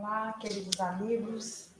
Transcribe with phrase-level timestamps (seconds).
[0.00, 1.70] Olá, queridos amigos.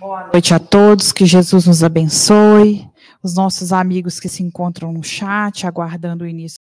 [0.00, 2.90] Boa noite a todos, que Jesus nos abençoe.
[3.22, 6.58] Os nossos amigos que se encontram no chat, aguardando o início.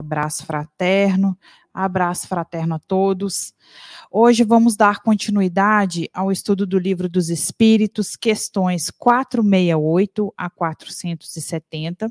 [0.00, 1.36] Abraço fraterno,
[1.74, 3.52] abraço fraterno a todos.
[4.08, 12.08] Hoje vamos dar continuidade ao estudo do Livro dos Espíritos, questões 468 a 470,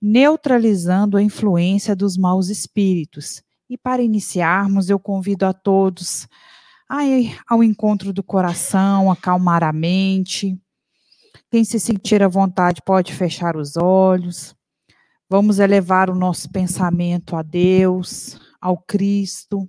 [0.00, 3.40] neutralizando a influência dos maus espíritos.
[3.70, 6.26] E para iniciarmos, eu convido a todos
[6.94, 10.60] Aí, ao encontro do coração, acalmar a mente.
[11.50, 14.54] Quem se sentir à vontade pode fechar os olhos.
[15.26, 19.66] Vamos elevar o nosso pensamento a Deus, ao Cristo,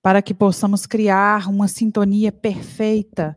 [0.00, 3.36] para que possamos criar uma sintonia perfeita,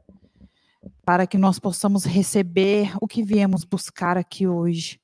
[1.03, 5.01] para que nós possamos receber o que viemos buscar aqui hoje.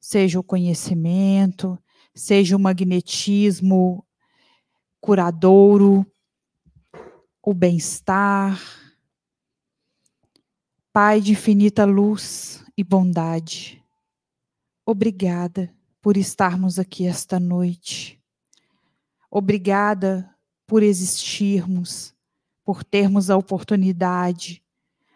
[0.00, 1.78] Seja o conhecimento,
[2.14, 4.02] seja o magnetismo
[5.02, 6.09] curadouro,
[7.42, 8.60] o bem-estar.
[10.92, 13.82] Pai de infinita luz e bondade,
[14.84, 18.20] obrigada por estarmos aqui esta noite.
[19.30, 20.34] Obrigada
[20.66, 22.12] por existirmos,
[22.64, 24.62] por termos a oportunidade,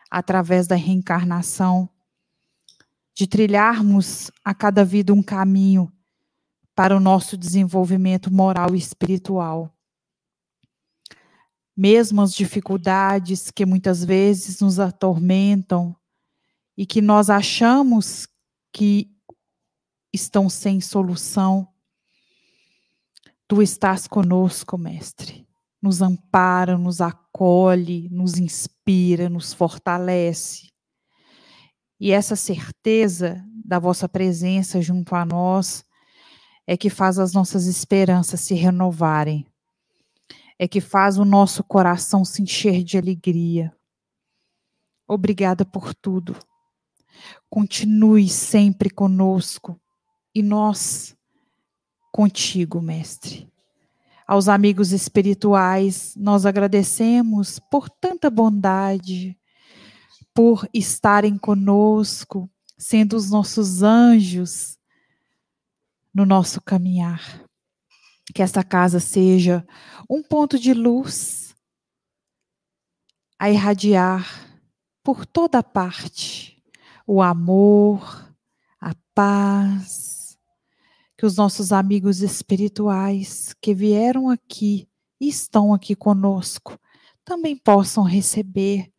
[0.09, 1.89] através da reencarnação,
[3.13, 5.93] de trilharmos a cada vida um caminho
[6.75, 9.75] para o nosso desenvolvimento moral e espiritual
[11.77, 15.97] mesmo as dificuldades que muitas vezes nos atormentam
[16.77, 18.29] e que nós achamos
[18.73, 19.11] que
[20.13, 21.69] estão sem solução,
[23.49, 25.47] tu estás conosco, Mestre.
[25.83, 30.69] Nos ampara, nos acolhe, nos inspira, nos fortalece.
[32.01, 35.85] E essa certeza da vossa presença junto a nós
[36.67, 39.47] é que faz as nossas esperanças se renovarem
[40.59, 43.75] é que faz o nosso coração se encher de alegria.
[45.07, 46.37] Obrigada por tudo.
[47.51, 49.81] Continue sempre conosco
[50.35, 51.17] e nós
[52.13, 53.53] contigo, Mestre.
[54.27, 59.37] Aos amigos espirituais, nós agradecemos por tanta bondade,
[60.33, 62.49] por estarem conosco,
[62.79, 64.79] sendo os nossos anjos
[66.13, 67.44] no nosso caminhar.
[68.33, 69.67] Que esta casa seja
[70.09, 71.55] um ponto de luz
[73.39, 74.27] a irradiar
[75.03, 76.63] por toda parte
[77.07, 78.35] o amor,
[78.81, 80.39] a paz.
[81.17, 84.89] Que os nossos amigos espirituais que vieram aqui
[85.21, 86.79] e estão aqui conosco
[87.25, 88.93] também possam receber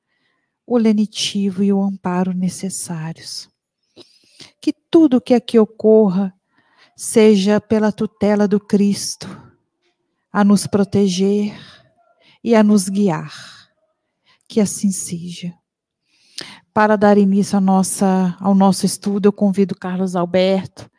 [0.65, 3.47] o lenitivo e o amparo necessários.
[4.59, 6.33] Que tudo que aqui ocorra
[6.95, 9.27] seja pela tutela do Cristo
[10.31, 11.53] a nos proteger
[12.43, 13.33] e a nos guiar.
[14.47, 15.53] Que assim seja.
[16.73, 20.89] Para dar início nossa, ao nosso estudo, eu convido Carlos Alberto,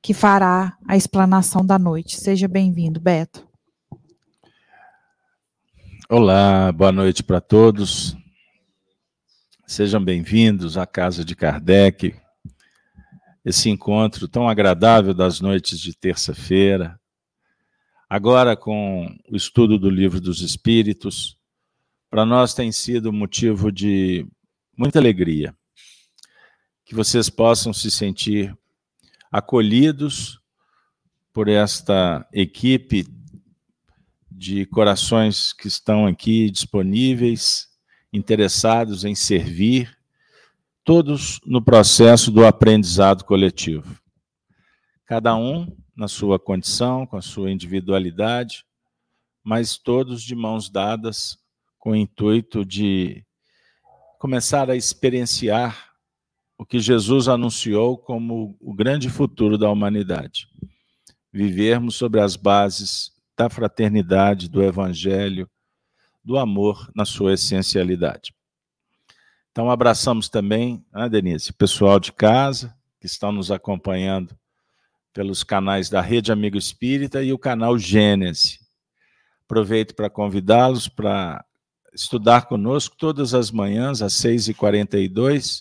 [0.00, 2.18] que fará a explanação da noite.
[2.18, 3.46] Seja bem-vindo, Beto.
[6.08, 8.16] Olá, boa noite para todos.
[9.66, 12.14] Sejam bem-vindos à Casa de Kardec,
[13.44, 17.00] esse encontro tão agradável das noites de terça-feira.
[18.08, 21.38] Agora, com o estudo do Livro dos Espíritos,
[22.10, 24.26] para nós tem sido motivo de
[24.76, 25.54] muita alegria.
[26.84, 28.56] Que vocês possam se sentir
[29.30, 30.40] acolhidos
[31.32, 33.06] por esta equipe
[34.30, 37.68] de corações que estão aqui disponíveis,
[38.12, 39.99] interessados em servir
[40.90, 43.96] todos no processo do aprendizado coletivo.
[45.06, 48.64] Cada um na sua condição, com a sua individualidade,
[49.44, 51.38] mas todos de mãos dadas
[51.78, 53.24] com o intuito de
[54.18, 55.92] começar a experienciar
[56.58, 60.48] o que Jesus anunciou como o grande futuro da humanidade.
[61.32, 65.48] Vivermos sobre as bases da fraternidade, do evangelho,
[66.24, 68.34] do amor na sua essencialidade.
[69.60, 74.34] Então, abraçamos também, né, Denise, o pessoal de casa que estão nos acompanhando
[75.12, 78.58] pelos canais da Rede Amigo Espírita e o canal Gênese.
[79.44, 81.44] Aproveito para convidá-los para
[81.92, 85.60] estudar conosco todas as manhãs, às 6h42,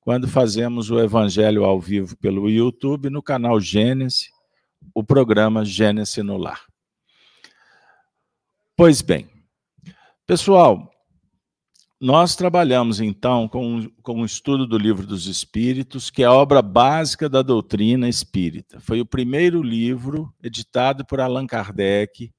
[0.00, 4.30] quando fazemos o Evangelho ao vivo pelo YouTube, no canal Gênese,
[4.92, 6.64] o programa Gênese no Lar.
[8.76, 9.30] Pois bem,
[10.26, 10.90] pessoal,
[12.00, 16.62] nós trabalhamos, então, com, com o estudo do Livro dos Espíritos, que é a obra
[16.62, 18.78] básica da doutrina espírita.
[18.78, 22.30] Foi o primeiro livro editado por Allan Kardec,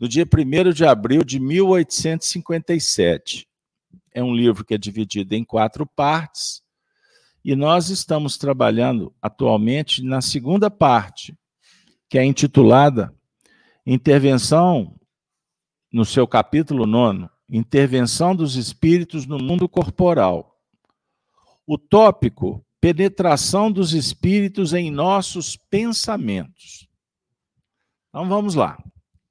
[0.00, 3.46] no dia 1 de abril de 1857.
[4.12, 6.60] É um livro que é dividido em quatro partes,
[7.44, 11.36] e nós estamos trabalhando atualmente na segunda parte,
[12.08, 13.14] que é intitulada
[13.84, 14.96] Intervenção,
[15.92, 20.58] no seu capítulo 9, Intervenção dos Espíritos no Mundo Corporal.
[21.66, 26.88] O tópico penetração dos espíritos em nossos pensamentos.
[28.08, 28.82] Então vamos lá.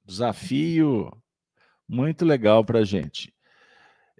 [0.06, 1.12] Desafio
[1.86, 3.30] muito legal para a gente.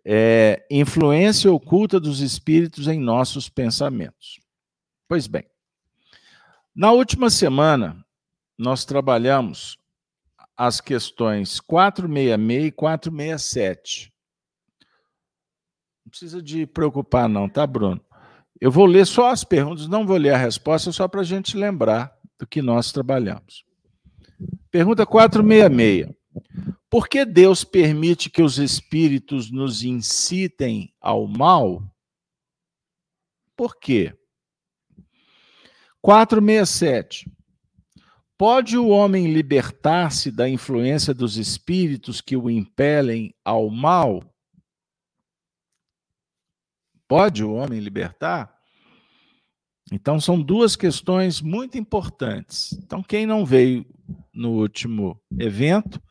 [0.05, 4.39] É, influência oculta dos espíritos em nossos pensamentos.
[5.09, 5.47] Pois bem,
[6.75, 8.05] na última semana,
[8.59, 9.79] nós trabalhamos
[10.65, 14.13] as questões 466 e 467.
[16.05, 18.01] Não precisa de preocupar, não, tá, Bruno?
[18.61, 21.57] Eu vou ler só as perguntas, não vou ler a resposta, só para a gente
[21.57, 23.65] lembrar do que nós trabalhamos.
[24.71, 26.15] Pergunta 466.
[26.89, 31.83] Por que Deus permite que os espíritos nos incitem ao mal?
[33.57, 34.17] Por quê?
[36.01, 37.29] 467.
[38.43, 44.21] Pode o homem libertar-se da influência dos espíritos que o impelem ao mal?
[47.07, 48.53] Pode o homem libertar?
[49.93, 52.73] Então, são duas questões muito importantes.
[52.73, 53.87] Então, quem não veio
[54.35, 56.03] no último evento,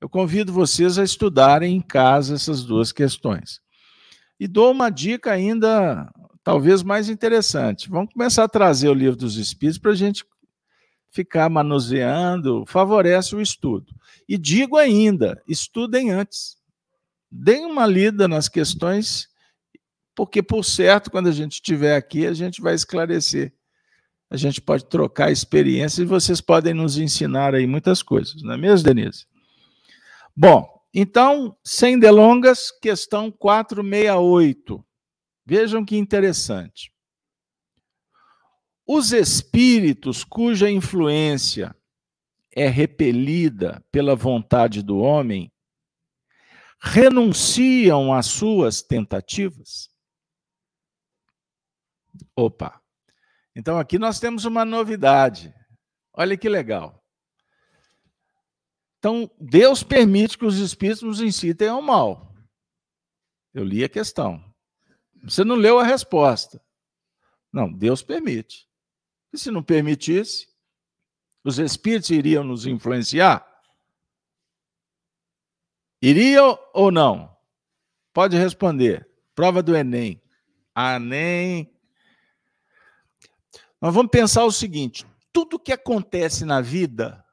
[0.00, 3.60] eu convido vocês a estudarem em casa essas duas questões.
[4.40, 6.10] E dou uma dica ainda,
[6.42, 7.90] talvez mais interessante.
[7.90, 10.24] Vamos começar a trazer o livro dos Espíritos para a gente
[11.14, 13.94] ficar manuseando, favorece o estudo.
[14.28, 16.56] E digo ainda: estudem antes.
[17.30, 19.28] Deem uma lida nas questões
[20.14, 23.52] porque, por certo, quando a gente estiver aqui, a gente vai esclarecer.
[24.30, 28.56] A gente pode trocar experiências e vocês podem nos ensinar aí muitas coisas, não é
[28.56, 29.26] mesmo, Denise?
[30.36, 34.84] Bom, então, sem delongas, questão 468.
[35.44, 36.93] Vejam que interessante.
[38.86, 41.74] Os espíritos cuja influência
[42.54, 45.50] é repelida pela vontade do homem
[46.80, 49.90] renunciam às suas tentativas?
[52.36, 52.80] Opa!
[53.56, 55.54] Então aqui nós temos uma novidade.
[56.12, 57.02] Olha que legal.
[58.98, 62.34] Então, Deus permite que os espíritos nos incitem ao mal.
[63.52, 64.42] Eu li a questão.
[65.22, 66.62] Você não leu a resposta.
[67.52, 68.66] Não, Deus permite.
[69.34, 70.46] E se não permitisse,
[71.42, 73.44] os espíritos iriam nos influenciar?
[76.00, 77.36] Iriam ou não?
[78.12, 79.10] Pode responder.
[79.34, 80.22] Prova do Enem.
[80.72, 81.68] Ah, nem.
[83.80, 87.24] Nós vamos pensar o seguinte: tudo que acontece na vida,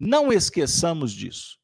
[0.00, 1.60] não esqueçamos disso.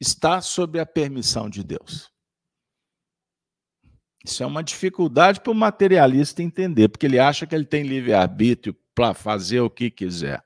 [0.00, 2.13] Está sob a permissão de Deus.
[4.24, 8.74] Isso é uma dificuldade para o materialista entender, porque ele acha que ele tem livre-arbítrio
[8.94, 10.42] para fazer o que quiser.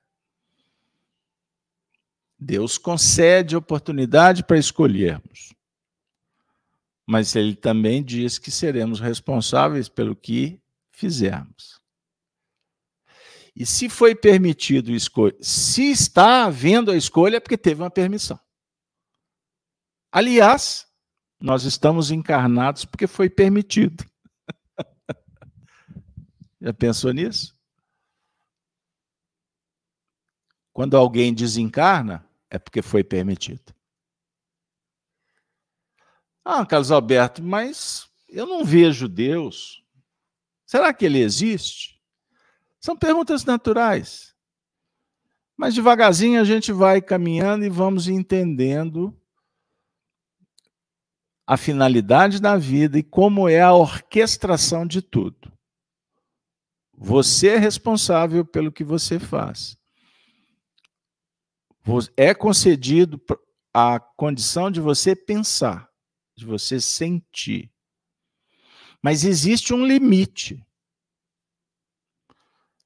[2.39, 5.57] Deus concede oportunidade para escolhermos
[7.11, 11.81] mas ele também diz que seremos responsáveis pelo que fizermos.
[13.57, 18.39] E se foi permitido escolha, se está havendo a escolha, é porque teve uma permissão.
[20.13, 20.87] Aliás,
[21.41, 24.05] nós estamos encarnados porque foi permitido.
[26.61, 27.57] Já pensou nisso?
[30.73, 33.75] Quando alguém desencarna, é porque foi permitido.
[36.45, 39.85] Ah, Carlos Alberto, mas eu não vejo Deus.
[40.65, 42.01] Será que ele existe?
[42.81, 44.35] São perguntas naturais.
[45.57, 49.19] Mas devagarzinho a gente vai caminhando e vamos entendendo
[51.49, 55.51] a finalidade da vida e como é a orquestração de tudo.
[56.93, 59.79] Você é responsável pelo que você faz.
[62.19, 63.19] É concedido
[63.73, 65.89] a condição de você pensar
[66.37, 67.73] de você sentir.
[69.03, 70.63] Mas existe um limite.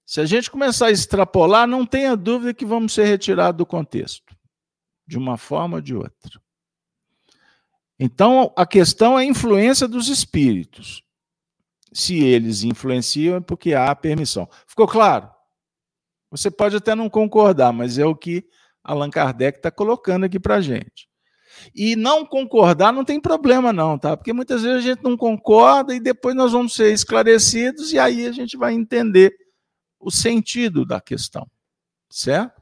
[0.07, 4.37] Se a gente começar a extrapolar, não tenha dúvida que vamos ser retirados do contexto,
[5.05, 6.41] de uma forma ou de outra.
[8.05, 11.05] Então, a questão é a influência dos espíritos.
[11.93, 14.49] Se eles influenciam, é porque há permissão.
[14.67, 15.31] Ficou claro?
[16.29, 18.45] Você pode até não concordar, mas é o que
[18.83, 21.09] Allan Kardec está colocando aqui para a gente.
[21.73, 24.17] E não concordar não tem problema, não, tá?
[24.17, 28.27] Porque muitas vezes a gente não concorda e depois nós vamos ser esclarecidos e aí
[28.27, 29.33] a gente vai entender
[30.01, 31.49] o sentido da questão,
[32.11, 32.61] certo?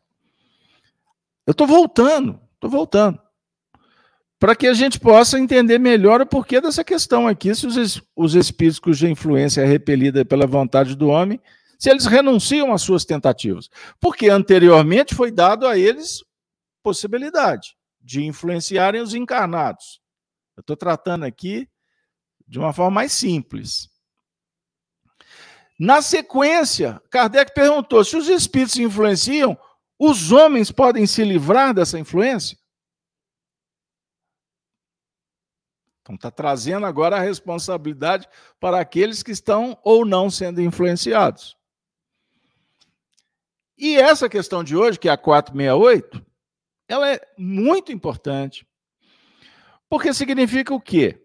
[1.47, 3.19] Eu estou voltando, estou voltando.
[4.41, 8.35] Para que a gente possa entender melhor o porquê dessa questão aqui, se os, os
[8.35, 11.39] espíritos cuja influência é repelida pela vontade do homem,
[11.79, 13.69] se eles renunciam às suas tentativas.
[14.01, 16.25] Porque anteriormente foi dado a eles
[16.83, 20.01] possibilidade de influenciarem os encarnados.
[20.57, 21.69] Eu estou tratando aqui
[22.49, 23.91] de uma forma mais simples.
[25.79, 29.57] Na sequência, Kardec perguntou: se os espíritos influenciam,
[29.99, 32.59] os homens podem se livrar dessa influência?
[36.03, 38.29] Então, está trazendo agora a responsabilidade
[38.59, 41.57] para aqueles que estão ou não sendo influenciados.
[43.77, 46.25] E essa questão de hoje, que é a 468,
[46.87, 48.67] ela é muito importante,
[49.89, 51.25] porque significa o quê?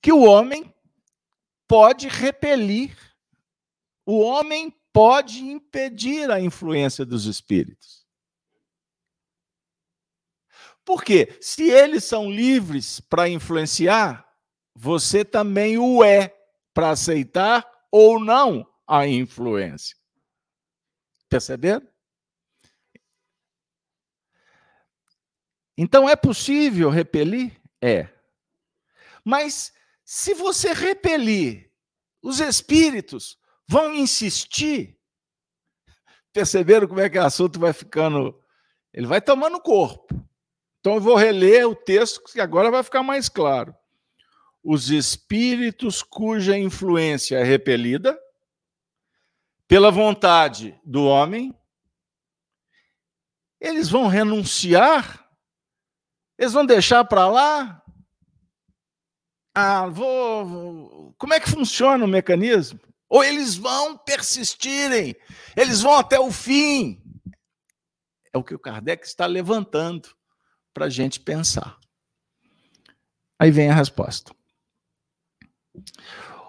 [0.00, 0.72] Que o homem
[1.66, 2.96] pode repelir,
[4.04, 7.99] o homem pode impedir a influência dos espíritos.
[10.90, 14.28] Porque se eles são livres para influenciar,
[14.74, 16.36] você também o é
[16.74, 19.96] para aceitar ou não a influência.
[21.28, 21.86] Perceberam?
[25.78, 27.56] Então é possível repelir?
[27.80, 28.08] É.
[29.24, 29.72] Mas
[30.04, 31.72] se você repelir,
[32.20, 34.98] os espíritos vão insistir.
[36.32, 38.42] Perceberam como é que o assunto vai ficando?
[38.92, 40.28] Ele vai tomando corpo.
[40.80, 43.74] Então eu vou reler o texto que agora vai ficar mais claro.
[44.62, 48.18] Os espíritos cuja influência é repelida
[49.68, 51.54] pela vontade do homem,
[53.60, 55.20] eles vão renunciar
[56.40, 57.82] eles vão deixar para lá?
[59.54, 61.14] Ah, vou.
[61.18, 62.80] Como é que funciona o mecanismo?
[63.10, 65.14] Ou eles vão persistirem,
[65.54, 67.02] eles vão até o fim.
[68.32, 70.16] É o que o Kardec está levantando
[70.80, 71.78] para a gente pensar.
[73.38, 74.34] Aí vem a resposta.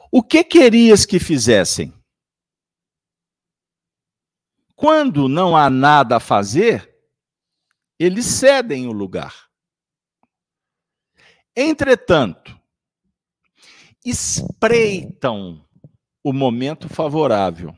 [0.10, 1.94] O que querias que fizessem?
[4.74, 6.98] Quando não há nada a fazer,
[8.00, 9.50] eles cedem o lugar.
[11.54, 12.58] Entretanto,
[14.06, 15.68] espreitam
[16.24, 17.76] o momento favorável,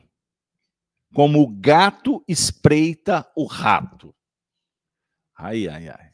[1.16, 4.14] como o gato espreita o rato.
[5.36, 6.13] Ai, ai, ai.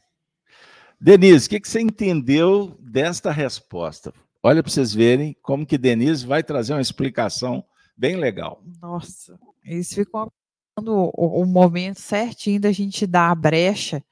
[1.00, 4.12] Denise, o que, que você entendeu desta resposta?
[4.42, 7.64] Olha para vocês verem como que Denise vai trazer uma explicação
[7.96, 8.62] bem legal.
[8.80, 10.30] Nossa, eles ficam
[10.78, 14.02] o, o momento certinho da gente dar a brecha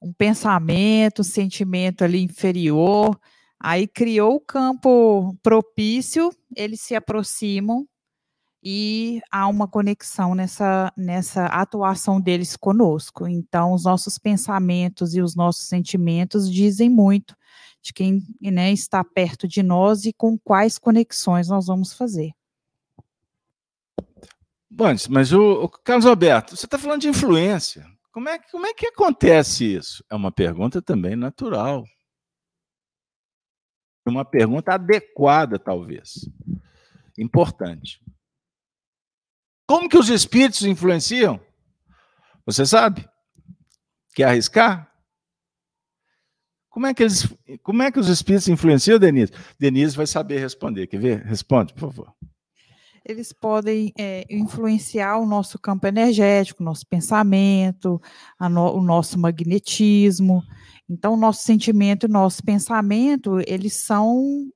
[0.00, 3.18] um pensamento, um sentimento ali inferior,
[3.58, 7.86] aí criou o campo propício, eles se aproximam
[8.62, 13.26] e há uma conexão nessa, nessa atuação deles conosco.
[13.28, 17.36] Então, os nossos pensamentos e os nossos sentimentos dizem muito
[17.80, 22.32] de quem né, está perto de nós e com quais conexões nós vamos fazer.
[24.70, 27.86] Bom, mas o, o Carlos Alberto, você está falando de influência.
[28.12, 30.04] Como é, como é que acontece isso?
[30.10, 31.84] É uma pergunta também natural.
[34.04, 36.28] Uma pergunta adequada, talvez.
[37.16, 38.00] Importante.
[39.68, 41.38] Como que os espíritos influenciam?
[42.46, 43.06] Você sabe?
[44.14, 44.90] Quer arriscar?
[46.70, 47.28] Como é que eles,
[47.62, 49.32] como é que os espíritos influenciam, Denise?
[49.58, 50.86] Denise vai saber responder.
[50.86, 51.22] Quer ver?
[51.22, 52.14] Responde, por favor
[53.08, 57.98] eles podem é, influenciar o nosso campo energético, nosso pensamento,
[58.38, 60.42] no, o nosso magnetismo.
[60.86, 64.50] Então, nosso sentimento e nosso pensamento, eles são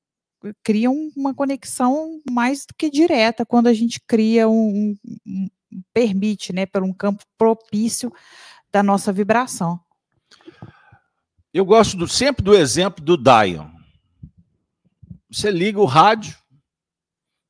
[0.63, 4.97] criam uma conexão mais do que direta quando a gente cria um,
[5.27, 5.49] um,
[5.93, 8.13] permite, né, por um campo propício
[8.71, 9.81] da nossa vibração.
[11.53, 13.71] Eu gosto do, sempre do exemplo do Dion.
[15.31, 16.37] Você liga o rádio,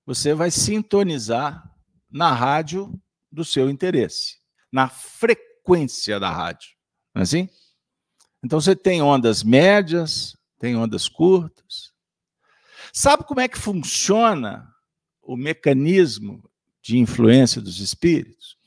[0.04, 1.68] você vai sintonizar
[2.10, 2.92] na rádio
[3.30, 4.38] do seu interesse,
[4.70, 6.70] na frequência da rádio.
[7.14, 7.48] Não é assim?
[8.44, 11.91] Então você tem ondas médias, tem ondas curtas.
[12.92, 14.70] Sabe como é que funciona
[15.22, 16.44] o mecanismo
[16.82, 18.58] de influência dos espíritos?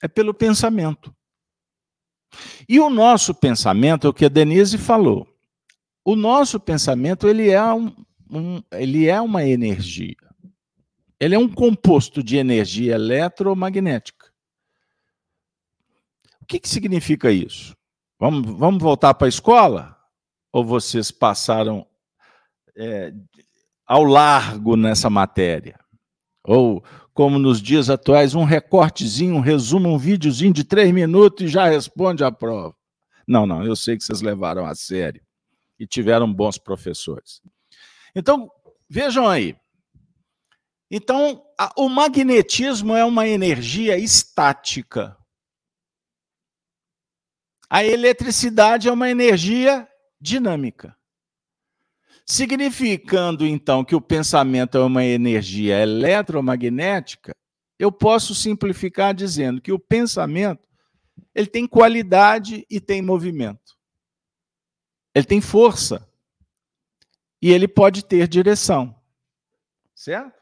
[0.00, 1.14] É pelo pensamento.
[2.68, 5.28] E o nosso pensamento é o que a Denise falou.
[6.04, 7.94] O nosso pensamento ele é, um,
[8.30, 10.16] um, ele é uma energia.
[11.18, 14.32] Ele é um composto de energia eletromagnética.
[16.40, 17.76] O que, que significa isso?
[18.18, 19.96] Vamos, vamos voltar para a escola?
[20.52, 21.86] Ou vocês passaram
[22.76, 23.12] é,
[23.92, 25.78] ao largo nessa matéria?
[26.42, 26.82] Ou
[27.12, 31.68] como nos dias atuais, um recortezinho, um resumo, um videozinho de três minutos e já
[31.68, 32.74] responde a prova.
[33.28, 35.20] Não, não, eu sei que vocês levaram a sério
[35.78, 37.42] e tiveram bons professores.
[38.16, 38.50] Então,
[38.88, 39.54] vejam aí.
[40.90, 45.14] Então, a, o magnetismo é uma energia estática.
[47.68, 49.86] A eletricidade é uma energia
[50.18, 50.96] dinâmica.
[52.32, 57.36] Significando, então, que o pensamento é uma energia eletromagnética,
[57.78, 60.66] eu posso simplificar dizendo que o pensamento
[61.34, 63.76] ele tem qualidade e tem movimento.
[65.14, 66.10] Ele tem força.
[67.42, 68.98] E ele pode ter direção.
[69.94, 70.40] Certo?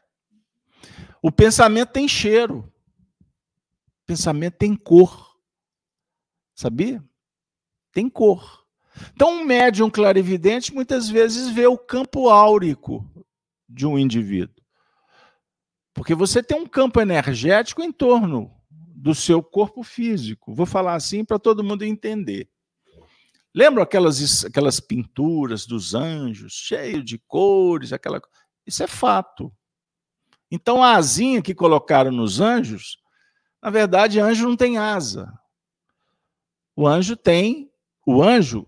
[1.21, 2.73] O pensamento tem cheiro.
[3.19, 5.37] O pensamento tem cor.
[6.55, 7.03] Sabia?
[7.91, 8.60] Tem cor.
[9.13, 13.05] Então, um médium clarividente muitas vezes vê o campo áurico
[13.67, 14.61] de um indivíduo.
[15.93, 20.53] Porque você tem um campo energético em torno do seu corpo físico.
[20.53, 22.49] Vou falar assim para todo mundo entender.
[23.53, 28.21] Lembram aquelas, aquelas pinturas dos anjos, cheio de cores, aquela
[28.65, 29.53] Isso é fato.
[30.49, 32.97] Então a asinha que colocaram nos anjos,
[33.61, 35.31] na verdade, anjo não tem asa.
[36.75, 37.71] O anjo tem,
[38.05, 38.65] o anjo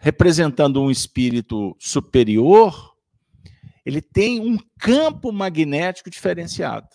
[0.00, 2.96] representando um espírito superior,
[3.84, 6.88] ele tem um campo magnético diferenciado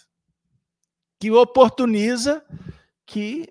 [1.19, 2.43] que oportuniza
[3.05, 3.47] que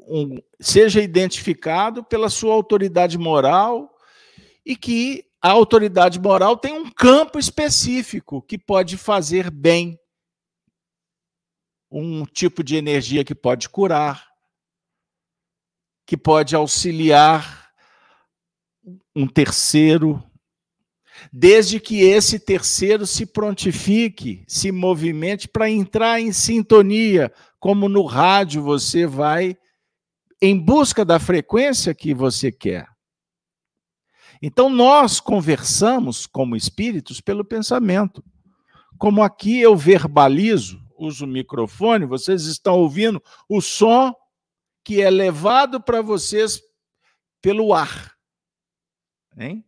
[0.00, 3.92] um, seja identificado pela sua autoridade moral
[4.64, 9.98] e que a autoridade moral tem um campo específico que pode fazer bem,
[11.90, 14.28] um tipo de energia que pode curar,
[16.06, 17.65] que pode auxiliar
[19.16, 20.22] um terceiro,
[21.32, 28.62] desde que esse terceiro se prontifique, se movimente para entrar em sintonia, como no rádio
[28.62, 29.56] você vai
[30.40, 32.86] em busca da frequência que você quer.
[34.42, 38.22] Então nós conversamos como espíritos pelo pensamento.
[38.98, 44.14] Como aqui eu verbalizo, uso o microfone, vocês estão ouvindo o som
[44.84, 46.60] que é levado para vocês
[47.40, 48.15] pelo ar.
[49.36, 49.64] Hein?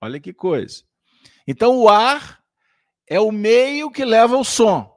[0.00, 0.84] Olha que coisa.
[1.46, 2.42] Então, o ar
[3.06, 4.92] é o meio que leva o som.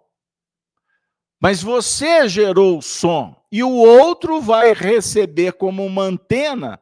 [1.39, 6.81] Mas você gerou o som e o outro vai receber como uma antena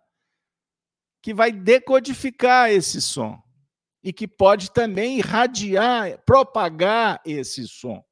[1.22, 3.42] que vai decodificar esse som
[4.02, 8.04] e que pode também irradiar, propagar esse som.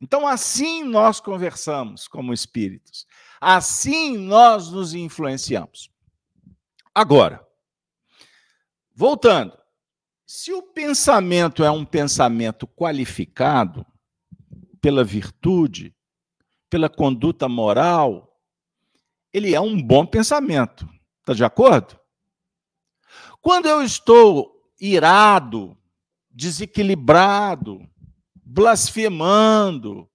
[0.00, 3.06] Então, assim nós conversamos como espíritos.
[3.40, 5.90] Assim nós nos influenciamos.
[6.94, 7.46] Agora,
[8.98, 9.56] Voltando,
[10.26, 13.86] se o pensamento é um pensamento qualificado
[14.80, 15.94] pela virtude,
[16.68, 18.36] pela conduta moral,
[19.32, 20.84] ele é um bom pensamento.
[21.20, 21.96] Está de acordo?
[23.40, 25.78] Quando eu estou irado,
[26.28, 27.88] desequilibrado,
[28.34, 30.10] blasfemando,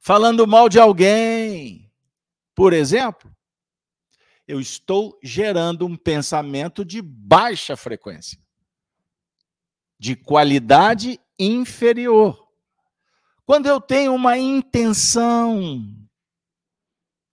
[0.00, 1.88] falando mal de alguém,
[2.52, 3.33] por exemplo,
[4.46, 8.38] eu estou gerando um pensamento de baixa frequência,
[9.98, 12.48] de qualidade inferior.
[13.46, 15.82] Quando eu tenho uma intenção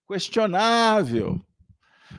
[0.07, 1.39] questionável,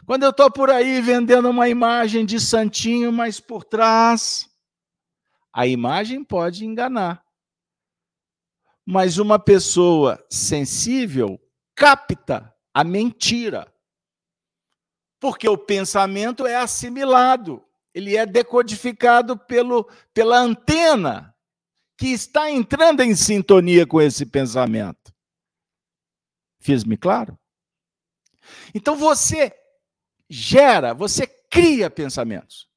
[0.07, 4.49] quando eu estou por aí vendendo uma imagem de santinho, mas por trás,
[5.53, 7.23] a imagem pode enganar.
[8.85, 11.41] Mas uma pessoa sensível
[11.75, 13.72] capta a mentira
[15.23, 21.33] porque o pensamento é assimilado, ele é decodificado pelo, pela antena
[21.97, 25.15] que está entrando em sintonia com esse pensamento.
[26.59, 27.39] Fiz-me claro?
[28.75, 29.55] Então você
[30.29, 32.69] gera, você cria pensamentos.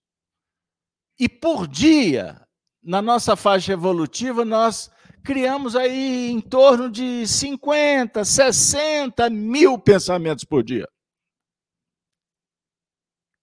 [1.17, 2.47] E por dia,
[2.83, 4.91] na nossa faixa evolutiva, nós
[5.23, 10.87] criamos aí em torno de 50, 60 mil pensamentos por dia.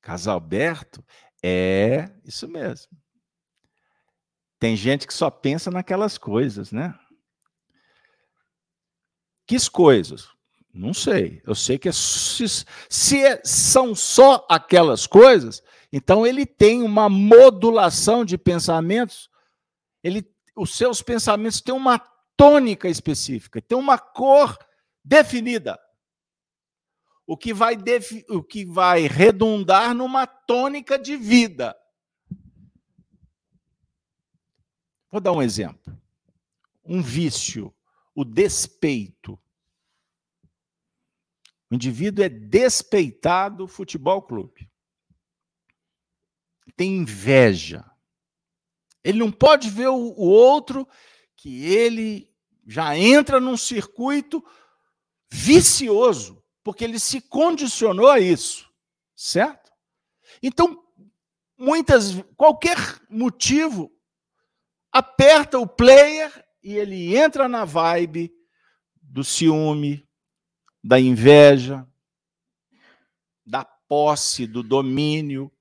[0.03, 1.03] Casalberto
[1.43, 2.89] é isso mesmo.
[4.59, 6.95] Tem gente que só pensa naquelas coisas, né?
[9.47, 10.29] Que coisas?
[10.73, 11.41] Não sei.
[11.47, 12.45] Eu sei que é, se,
[12.89, 15.63] se é, são só aquelas coisas,
[15.93, 19.29] então ele tem uma modulação de pensamentos.
[20.03, 21.99] Ele, os seus pensamentos têm uma
[22.37, 24.59] tônica específica, tem uma cor
[25.05, 25.79] definida
[27.27, 27.77] o que vai,
[28.29, 31.77] o que vai redundar numa tônica de vida.
[35.11, 35.97] Vou dar um exemplo.
[36.85, 37.75] um vício,
[38.15, 39.39] o despeito.
[41.71, 44.71] O indivíduo é despeitado futebol clube.
[46.77, 47.85] Tem inveja.
[49.05, 50.89] Ele não pode ver o outro
[51.37, 52.31] que ele
[52.67, 54.45] já entra num circuito
[55.31, 58.71] vicioso, porque ele se condicionou a isso,
[59.15, 59.73] certo?
[60.43, 60.83] Então,
[61.59, 62.77] muitas qualquer
[63.09, 63.91] motivo
[64.91, 68.33] aperta o player e ele entra na vibe
[69.01, 70.09] do ciúme,
[70.83, 71.87] da inveja,
[73.45, 75.53] da posse, do domínio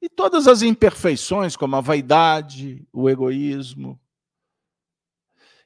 [0.00, 4.00] e todas as imperfeições, como a vaidade, o egoísmo.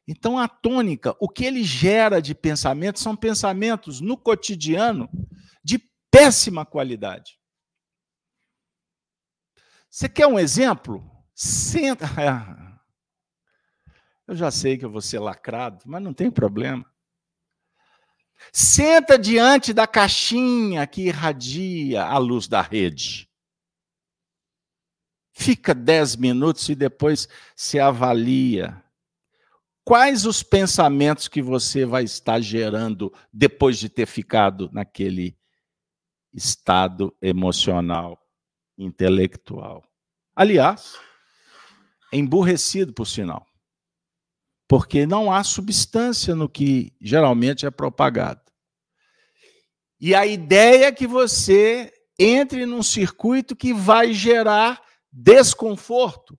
[0.07, 5.09] Então, a tônica, o que ele gera de pensamentos são pensamentos no cotidiano
[5.63, 5.79] de
[6.11, 7.39] péssima qualidade.
[9.89, 11.05] Você quer um exemplo?
[11.35, 12.07] Senta.
[14.27, 16.87] Eu já sei que eu vou ser lacrado, mas não tem problema.
[18.53, 23.29] Senta diante da caixinha que irradia a luz da rede.
[25.33, 28.81] Fica dez minutos e depois se avalia.
[29.85, 35.37] Quais os pensamentos que você vai estar gerando depois de ter ficado naquele
[36.33, 38.21] estado emocional,
[38.79, 39.83] intelectual?
[40.35, 40.97] Aliás,
[42.13, 43.47] emburrecido, por sinal
[44.71, 48.41] porque não há substância no que geralmente é propagado.
[50.01, 54.81] E a ideia é que você entre num circuito que vai gerar
[55.13, 56.39] desconforto,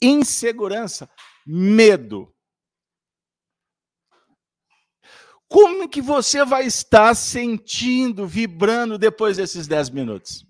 [0.00, 1.10] insegurança,
[1.44, 2.32] medo.
[5.48, 10.46] Como que você vai estar sentindo, vibrando depois desses 10 minutos?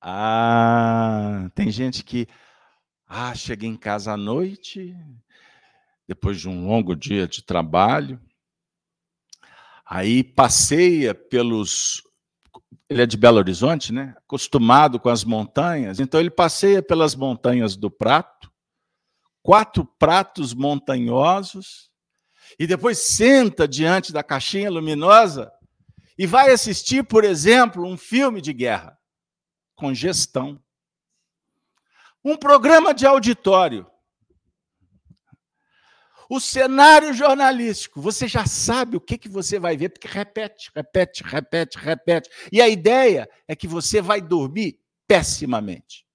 [0.00, 2.26] Ah, tem gente que
[3.06, 4.96] ah, cheguei em casa à noite,
[6.08, 8.20] depois de um longo dia de trabalho.
[9.86, 12.02] Aí passeia pelos.
[12.88, 14.14] Ele é de Belo Horizonte, né?
[14.16, 16.00] Acostumado com as montanhas.
[16.00, 18.50] Então ele passeia pelas montanhas do Prato,
[19.42, 21.91] quatro pratos montanhosos,
[22.58, 25.52] e depois senta diante da caixinha luminosa
[26.18, 28.98] e vai assistir, por exemplo, um filme de guerra
[29.74, 30.62] com gestão.
[32.24, 33.90] Um programa de auditório.
[36.30, 41.22] O cenário jornalístico, você já sabe o que, que você vai ver, porque repete, repete,
[41.22, 42.30] repete, repete.
[42.50, 46.06] E a ideia é que você vai dormir pessimamente.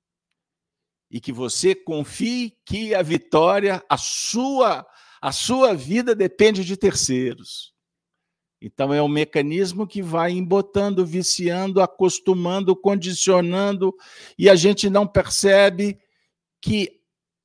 [1.12, 4.88] E que você confie que a vitória, a sua,
[5.22, 7.74] a sua vida depende de terceiros.
[8.62, 13.96] Então, é um mecanismo que vai embotando, viciando, acostumando, condicionando,
[14.38, 16.00] e a gente não percebe
[16.60, 17.02] que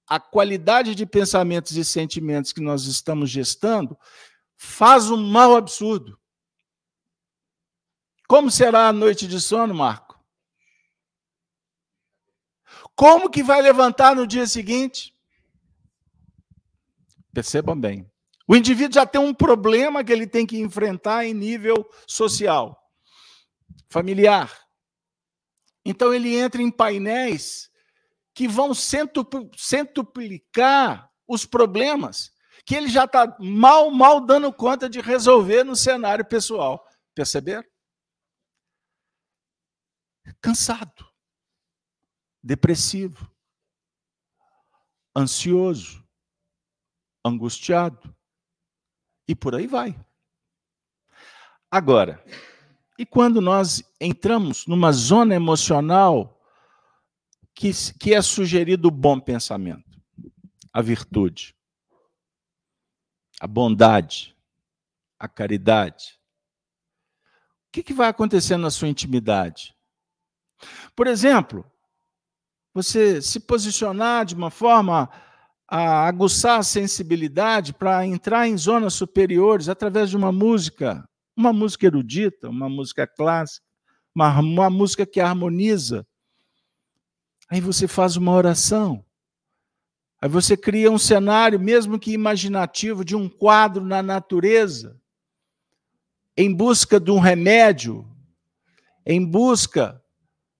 [0.07, 3.99] a qualidade de pensamentos e sentimentos que nós estamos gestando
[4.57, 6.19] faz um mal absurdo.
[8.27, 10.19] Como será a noite de sono, Marco?
[12.95, 15.15] Como que vai levantar no dia seguinte?
[17.33, 18.11] Percebam bem.
[18.47, 22.79] O indivíduo já tem um problema que ele tem que enfrentar em nível social,
[23.89, 24.53] familiar.
[25.85, 27.71] Então ele entra em painéis
[28.35, 28.73] que vão
[29.57, 32.33] centuplicar os problemas
[32.65, 36.87] que ele já está mal, mal dando conta de resolver no cenário pessoal.
[37.15, 37.65] Perceberam?
[40.41, 41.11] Cansado,
[42.43, 43.31] depressivo,
[45.17, 46.02] ansioso,
[47.25, 48.15] angustiado,
[49.27, 49.99] e por aí vai.
[51.71, 52.23] Agora,
[52.99, 56.41] e quando nós entramos numa zona emocional
[57.55, 59.91] que, que é sugerido o bom pensamento,
[60.73, 61.55] a virtude,
[63.41, 64.37] a bondade,
[65.19, 66.21] a caridade?
[67.69, 69.75] O que, que vai acontecer na sua intimidade?
[70.95, 71.65] Por exemplo,
[72.75, 75.11] você se posicionar de uma forma
[75.75, 81.87] a aguçar a sensibilidade para entrar em zonas superiores através de uma música, uma música
[81.87, 83.65] erudita, uma música clássica,
[84.15, 86.07] uma, uma música que harmoniza.
[87.49, 89.03] Aí você faz uma oração.
[90.21, 95.01] Aí você cria um cenário, mesmo que imaginativo, de um quadro na natureza,
[96.37, 98.07] em busca de um remédio,
[99.07, 100.05] em busca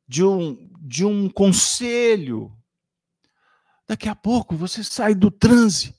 [0.09, 2.51] de um, de um conselho,
[3.93, 5.95] Daqui a pouco você sai do transe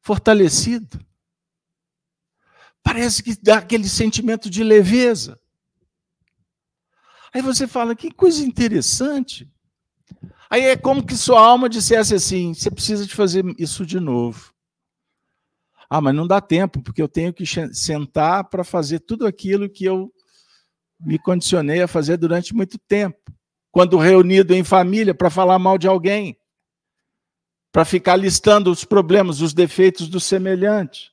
[0.00, 1.04] fortalecido.
[2.84, 5.40] Parece que dá aquele sentimento de leveza.
[7.34, 9.52] Aí você fala: que coisa interessante.
[10.48, 14.54] Aí é como que sua alma dissesse assim: você precisa de fazer isso de novo.
[15.90, 19.84] Ah, mas não dá tempo, porque eu tenho que sentar para fazer tudo aquilo que
[19.84, 20.14] eu
[21.00, 23.35] me condicionei a fazer durante muito tempo.
[23.76, 26.40] Quando reunido em família para falar mal de alguém,
[27.70, 31.12] para ficar listando os problemas, os defeitos do semelhante.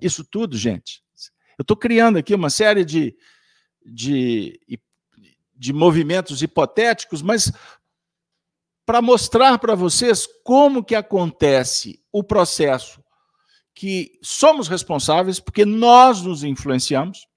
[0.00, 1.00] Isso tudo, gente.
[1.56, 3.16] Eu estou criando aqui uma série de,
[3.86, 4.60] de,
[5.54, 7.52] de movimentos hipotéticos, mas
[8.84, 13.00] para mostrar para vocês como que acontece o processo
[13.72, 17.28] que somos responsáveis porque nós nos influenciamos,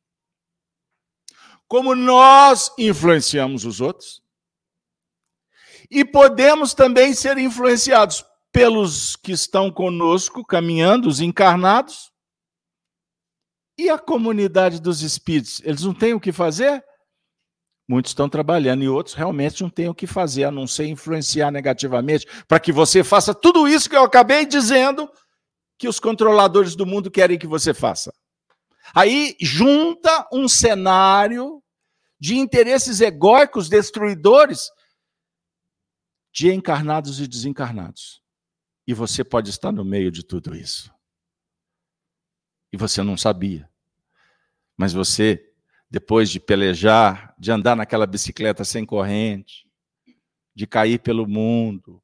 [1.68, 4.22] como nós influenciamos os outros,
[5.90, 12.12] e podemos também ser influenciados pelos que estão conosco, caminhando, os encarnados,
[13.78, 15.62] e a comunidade dos espíritos.
[15.64, 16.84] Eles não têm o que fazer?
[17.88, 21.52] Muitos estão trabalhando e outros realmente não têm o que fazer, a não ser influenciar
[21.52, 25.10] negativamente, para que você faça tudo isso que eu acabei dizendo
[25.78, 28.14] que os controladores do mundo querem que você faça.
[28.94, 31.64] Aí junta um cenário
[32.20, 34.72] de interesses egóicos destruidores
[36.32, 38.22] de encarnados e desencarnados.
[38.88, 40.94] E você pode estar no meio de tudo isso.
[42.72, 43.70] E você não sabia.
[44.78, 45.54] Mas você,
[45.90, 49.66] depois de pelejar, de andar naquela bicicleta sem corrente,
[50.54, 52.02] de cair pelo mundo,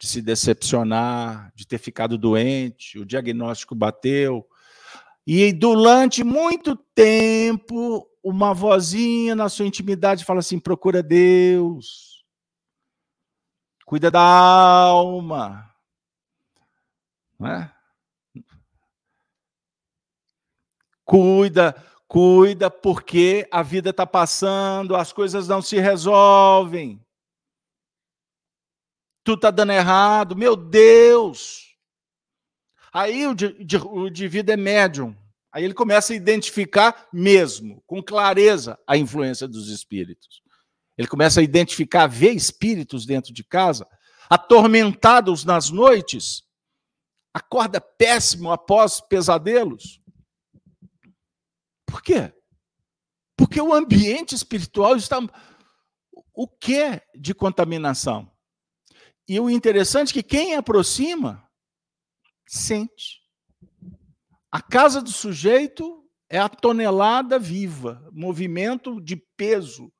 [0.00, 4.48] de se decepcionar, de ter ficado doente, o diagnóstico bateu.
[5.28, 12.08] E durante muito tempo, uma vozinha na sua intimidade fala assim: procura Deus
[13.88, 15.74] cuida da alma.
[17.38, 17.74] Não é?
[21.06, 21.74] Cuida,
[22.06, 27.02] cuida, porque a vida está passando, as coisas não se resolvem.
[29.24, 31.67] Tu está dando errado, meu Deus.
[32.92, 35.16] Aí o de, de, o vida é médium.
[35.52, 40.42] Aí ele começa a identificar mesmo, com clareza, a influência dos espíritos.
[40.96, 43.86] Ele começa a identificar, ver espíritos dentro de casa,
[44.28, 46.42] atormentados nas noites,
[47.32, 50.00] acorda péssimo após pesadelos.
[51.86, 52.32] Por quê?
[53.36, 55.18] Porque o ambiente espiritual está.
[56.34, 58.30] O que de contaminação?
[59.28, 61.47] E o interessante é que quem aproxima
[62.48, 63.20] sente.
[64.50, 69.92] A casa do sujeito é a tonelada viva, movimento de peso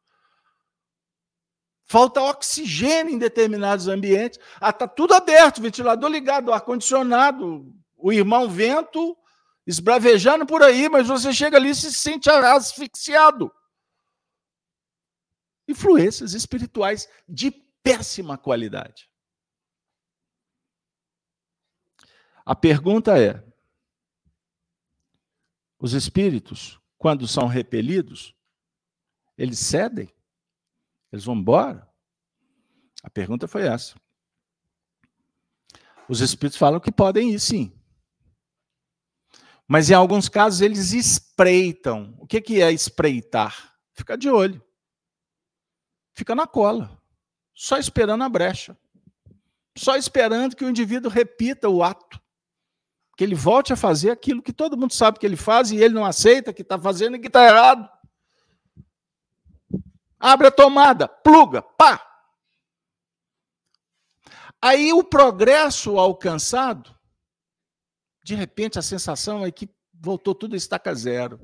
[1.90, 4.38] Falta oxigênio em determinados ambientes.
[4.60, 9.16] Ah, está tudo aberto, ventilador ligado, ar-condicionado, o irmão vento
[9.66, 13.50] esbravejando por aí, mas você chega ali e se sente asfixiado.
[15.66, 17.50] Influências espirituais de
[17.82, 19.08] péssima qualidade.
[22.48, 23.44] A pergunta é:
[25.78, 28.34] os espíritos, quando são repelidos,
[29.36, 30.10] eles cedem?
[31.12, 31.86] Eles vão embora?
[33.02, 34.00] A pergunta foi essa.
[36.08, 37.70] Os espíritos falam que podem ir sim.
[39.66, 42.16] Mas em alguns casos eles espreitam.
[42.18, 43.78] O que é espreitar?
[43.92, 44.64] Ficar de olho.
[46.14, 46.98] Fica na cola.
[47.52, 48.74] Só esperando a brecha.
[49.76, 52.18] Só esperando que o indivíduo repita o ato.
[53.18, 55.92] Que ele volte a fazer aquilo que todo mundo sabe que ele faz e ele
[55.92, 57.90] não aceita que está fazendo e que está errado.
[60.20, 62.00] Abre a tomada, pluga, pá.
[64.62, 66.94] Aí o progresso alcançado,
[68.22, 71.40] de repente a sensação é que voltou tudo a estaca zero.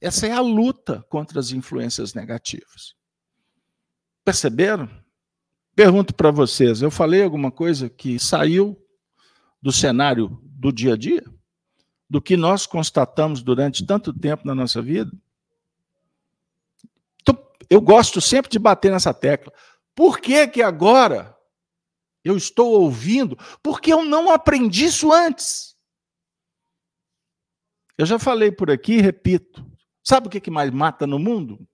[0.00, 2.94] Essa é a luta contra as influências negativas.
[4.24, 4.88] Perceberam?
[5.74, 8.80] Pergunto para vocês, eu falei alguma coisa que saiu
[9.60, 11.24] do cenário do dia a dia?
[12.08, 15.10] Do que nós constatamos durante tanto tempo na nossa vida?
[17.70, 19.52] eu gosto sempre de bater nessa tecla.
[19.94, 21.36] Por que que agora
[22.24, 23.38] eu estou ouvindo?
[23.62, 25.76] Porque eu não aprendi isso antes.
[27.96, 29.64] Eu já falei por aqui repito.
[30.02, 31.64] Sabe o que, que mais mata no mundo?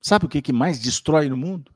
[0.00, 1.74] Sabe o que, que mais destrói no mundo?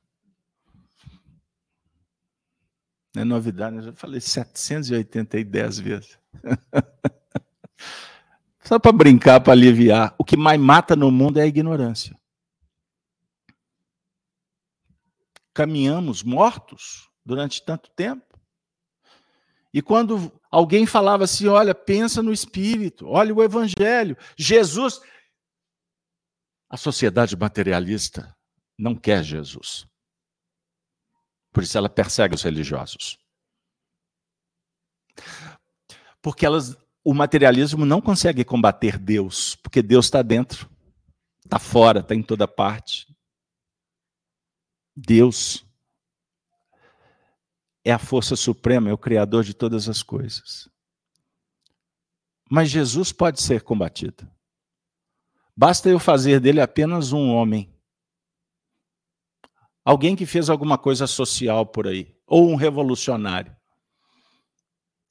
[3.15, 6.19] Não é novidade, eu já falei 710 vezes.
[8.65, 10.15] Só para brincar, para aliviar.
[10.17, 12.19] O que mais mata no mundo é a ignorância.
[15.53, 18.25] Caminhamos mortos durante tanto tempo.
[19.75, 25.01] E quando alguém falava assim: olha, pensa no Espírito, olha o Evangelho, Jesus.
[26.69, 28.35] A sociedade materialista
[28.79, 29.87] não quer Jesus.
[31.53, 33.19] Por isso ela persegue os religiosos.
[36.21, 40.71] Porque elas, o materialismo não consegue combater Deus, porque Deus está dentro,
[41.45, 43.07] está fora, está em toda parte.
[44.97, 45.65] Deus
[47.85, 50.71] é a força suprema, é o criador de todas as coisas.
[52.49, 54.31] Mas Jesus pode ser combatido.
[55.57, 57.73] Basta eu fazer dele apenas um homem.
[59.85, 63.55] Alguém que fez alguma coisa social por aí, ou um revolucionário.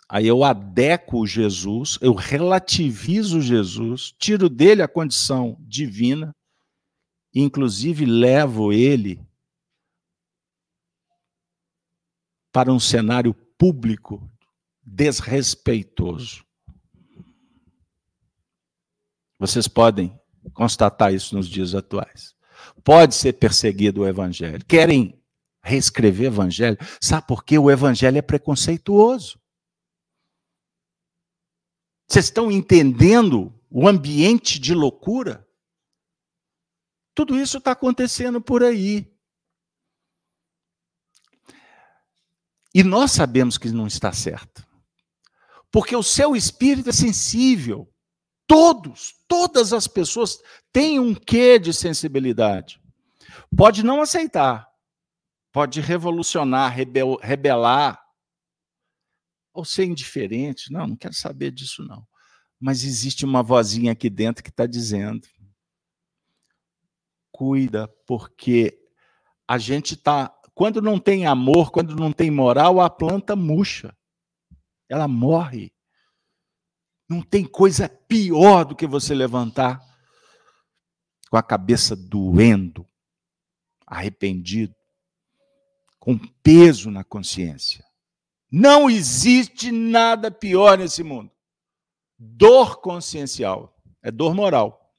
[0.08, 6.36] Aí eu adequo Jesus, eu relativizo Jesus, tiro dele a condição divina,
[7.34, 9.26] inclusive levo ele
[12.52, 14.30] para um cenário público
[14.84, 16.46] desrespeitoso.
[19.40, 20.20] Vocês podem
[20.54, 22.36] constatar isso nos dias atuais.
[22.84, 24.64] Pode ser perseguido o evangelho.
[24.66, 25.22] Querem
[25.64, 26.78] reescrever o evangelho?
[27.00, 27.58] Sabe por quê?
[27.58, 29.40] O evangelho é preconceituoso.
[32.08, 35.48] Vocês estão entendendo o ambiente de loucura?
[37.14, 39.12] Tudo isso está acontecendo por aí.
[42.74, 44.66] E nós sabemos que não está certo.
[45.70, 47.91] Porque o seu espírito é sensível.
[48.52, 50.42] Todos, todas as pessoas
[50.74, 52.82] têm um quê de sensibilidade.
[53.56, 54.70] Pode não aceitar,
[55.54, 58.04] pode revolucionar, rebel, rebelar,
[59.54, 60.70] ou ser indiferente.
[60.70, 62.06] Não, não quero saber disso, não.
[62.60, 65.26] Mas existe uma vozinha aqui dentro que está dizendo:
[67.32, 68.78] cuida, porque
[69.48, 73.96] a gente está quando não tem amor, quando não tem moral, a planta murcha.
[74.90, 75.72] Ela morre.
[77.12, 79.86] Não tem coisa pior do que você levantar
[81.30, 82.88] com a cabeça doendo,
[83.86, 84.74] arrependido,
[86.00, 87.84] com peso na consciência.
[88.50, 91.30] Não existe nada pior nesse mundo.
[92.18, 94.96] Dor consciencial é dor moral.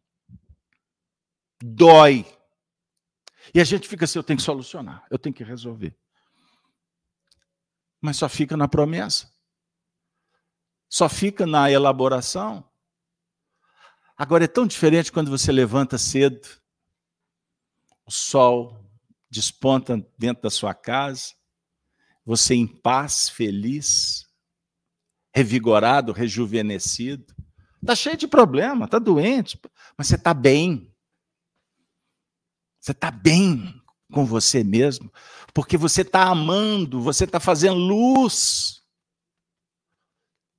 [1.63, 2.27] Dói.
[3.55, 5.97] E a gente fica assim: eu tenho que solucionar, eu tenho que resolver.
[8.03, 9.33] Mas só fica na promessa,
[10.93, 12.63] só fica na elaboração.
[14.15, 16.47] Agora é tão diferente quando você levanta cedo,
[18.05, 18.79] o sol
[19.31, 21.33] desponta dentro da sua casa,
[22.27, 24.27] você em paz, feliz,
[25.35, 27.35] revigorado, rejuvenescido.
[27.81, 29.59] Está cheio de problema, está doente,
[29.97, 30.95] mas você está bem.
[32.79, 35.11] Você está bem com você mesmo,
[35.55, 38.82] porque você está amando, você está fazendo luz.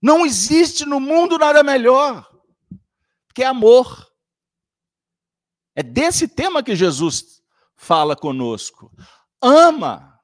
[0.03, 2.29] Não existe no mundo nada melhor
[3.33, 4.11] que amor.
[5.73, 7.41] É desse tema que Jesus
[7.77, 8.91] fala conosco.
[9.41, 10.21] Ama.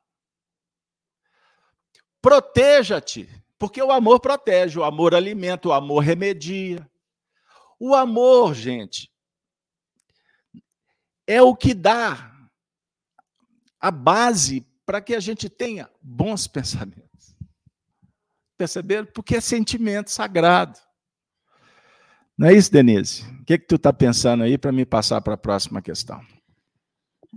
[2.22, 6.86] Proteja-te, porque o amor protege, o amor alimenta, o amor remedia.
[7.80, 9.10] O amor, gente,
[11.26, 12.50] é o que dá
[13.80, 17.09] a base para que a gente tenha bons pensamentos.
[18.60, 19.08] Perceberam?
[19.14, 20.78] Porque é sentimento sagrado.
[22.38, 23.24] Não é isso, Denise?
[23.40, 26.22] O que, é que tu está pensando aí para me passar para a próxima questão?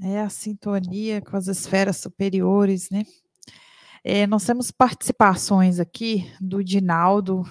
[0.02, 3.04] É a sintonia com as esferas superiores, né?
[4.02, 7.44] É, nós temos participações aqui do Dinaldo,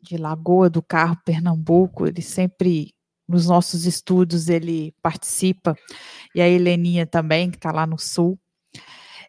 [0.00, 2.06] de Lagoa do Carro, Pernambuco.
[2.06, 2.94] Ele sempre
[3.26, 5.74] nos nossos estudos ele participa,
[6.36, 8.38] e a Heleninha também, que está lá no Sul.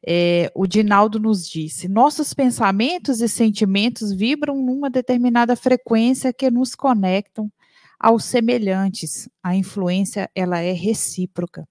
[0.06, 6.76] É, o Dinaldo nos disse: nossos pensamentos e sentimentos vibram numa determinada frequência que nos
[6.76, 7.52] conectam
[8.00, 9.30] aos semelhantes.
[9.42, 11.68] A influência ela é recíproca.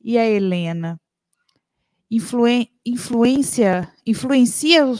[0.00, 1.00] E a Helena?
[2.10, 2.70] Influência,
[4.06, 4.96] influencia,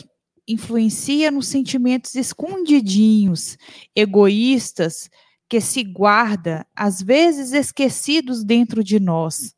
[0.46, 3.56] influencia nos sentimentos escondidinhos,
[3.94, 5.08] egoístas,
[5.48, 9.54] que se guarda, às vezes esquecidos dentro de nós.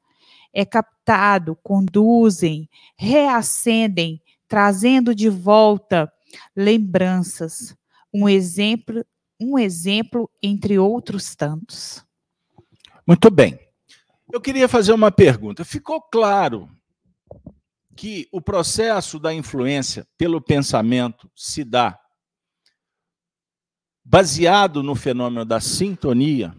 [0.52, 6.12] É captado, conduzem, reacendem, trazendo de volta
[6.54, 7.76] lembranças.
[8.12, 9.04] Um exemplo,
[9.40, 12.04] um exemplo entre outros tantos.
[13.06, 13.58] Muito bem.
[14.32, 15.64] Eu queria fazer uma pergunta.
[15.64, 16.68] Ficou claro
[17.96, 21.98] que o processo da influência pelo pensamento se dá
[24.04, 26.54] baseado no fenômeno da sintonia,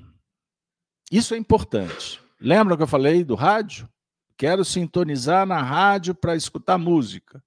[1.12, 2.22] isso é importante.
[2.44, 3.88] Lembra que eu falei do rádio?
[4.36, 7.44] Quero sintonizar na rádio para escutar música,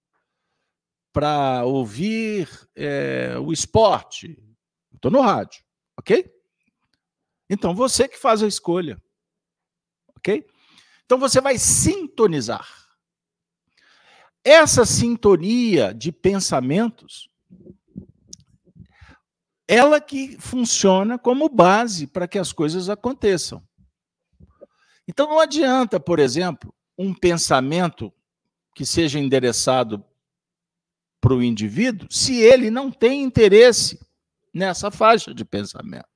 [1.13, 4.41] para ouvir é, o esporte.
[4.95, 5.65] Estou no rádio,
[5.99, 6.33] ok?
[7.51, 9.03] Então você que faz a escolha,
[10.17, 10.47] ok?
[11.05, 12.69] Então você vai sintonizar.
[14.45, 17.29] Essa sintonia de pensamentos,
[19.67, 23.61] ela que funciona como base para que as coisas aconteçam.
[25.07, 28.13] Então não adianta, por exemplo, um pensamento
[28.75, 30.05] que seja endereçado
[31.21, 33.99] para o indivíduo se ele não tem interesse
[34.53, 36.09] nessa faixa de pensamento.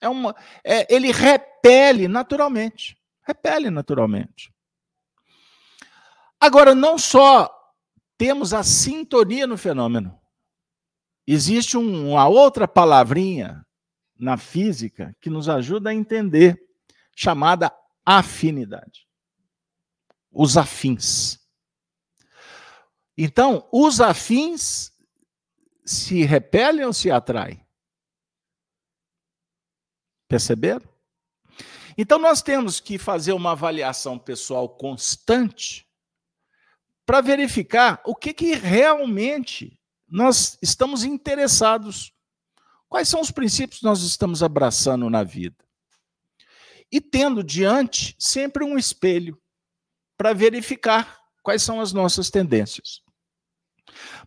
[0.00, 2.98] É uma, é, ele repele naturalmente.
[3.22, 4.52] Repele naturalmente.
[6.40, 7.48] Agora, não só
[8.18, 10.18] temos a sintonia no fenômeno,
[11.24, 13.64] existe um, uma outra palavrinha
[14.18, 16.60] na física que nos ajuda a entender,
[17.14, 17.72] chamada
[18.04, 19.06] afinidade.
[20.30, 21.38] Os afins.
[23.16, 24.92] Então, os afins
[25.84, 27.64] se repelem ou se atraem?
[30.28, 30.88] Perceberam?
[31.96, 35.86] Então, nós temos que fazer uma avaliação pessoal constante
[37.04, 42.12] para verificar o que, que realmente nós estamos interessados.
[42.88, 45.61] Quais são os princípios que nós estamos abraçando na vida?
[46.92, 49.40] E tendo diante sempre um espelho
[50.16, 53.02] para verificar quais são as nossas tendências.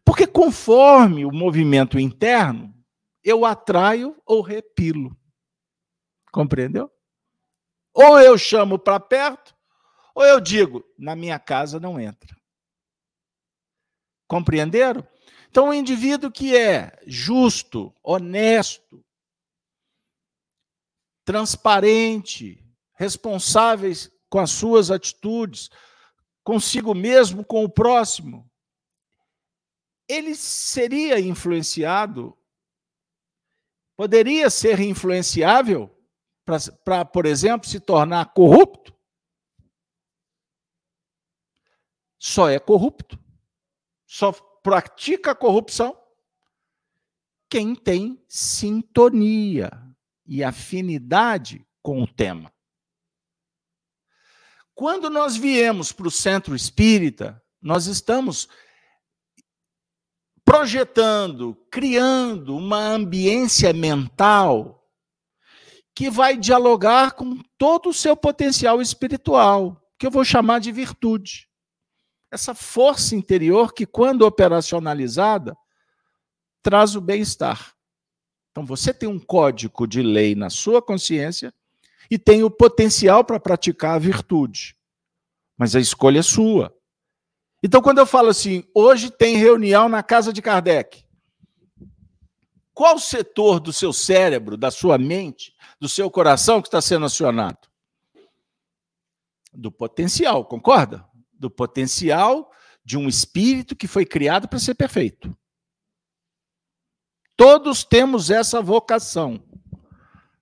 [0.03, 2.73] Porque conforme o movimento interno,
[3.23, 5.15] eu atraio ou repilo.
[6.31, 6.91] Compreendeu?
[7.93, 9.55] Ou eu chamo para perto,
[10.13, 12.35] ou eu digo, na minha casa não entra.
[14.27, 15.07] Compreenderam?
[15.49, 19.04] Então, o indivíduo que é justo, honesto,
[21.25, 22.63] transparente,
[22.93, 25.69] responsáveis com as suas atitudes,
[26.43, 28.49] consigo mesmo, com o próximo,
[30.07, 32.37] ele seria influenciado,
[33.97, 35.91] poderia ser influenciável
[36.83, 38.93] para, por exemplo, se tornar corrupto?
[42.19, 43.19] Só é corrupto,
[44.05, 45.99] só pratica corrupção
[47.49, 49.84] quem tem sintonia
[50.25, 52.51] e afinidade com o tema.
[54.73, 58.49] Quando nós viemos para o centro espírita, nós estamos
[60.43, 64.85] projetando, criando uma ambiência mental
[65.95, 71.49] que vai dialogar com todo o seu potencial espiritual, que eu vou chamar de virtude.
[72.29, 75.55] Essa força interior que, quando operacionalizada,
[76.61, 77.74] traz o bem-estar.
[78.55, 81.53] Então, você tem um código de lei na sua consciência
[82.09, 84.77] e tem o potencial para praticar a virtude.
[85.57, 86.73] Mas a escolha é sua.
[87.61, 91.03] Então, quando eu falo assim, hoje tem reunião na casa de Kardec,
[92.73, 97.67] qual setor do seu cérebro, da sua mente, do seu coração que está sendo acionado?
[99.53, 101.05] Do potencial, concorda?
[101.33, 102.49] Do potencial
[102.85, 105.35] de um espírito que foi criado para ser perfeito.
[107.35, 109.43] Todos temos essa vocação.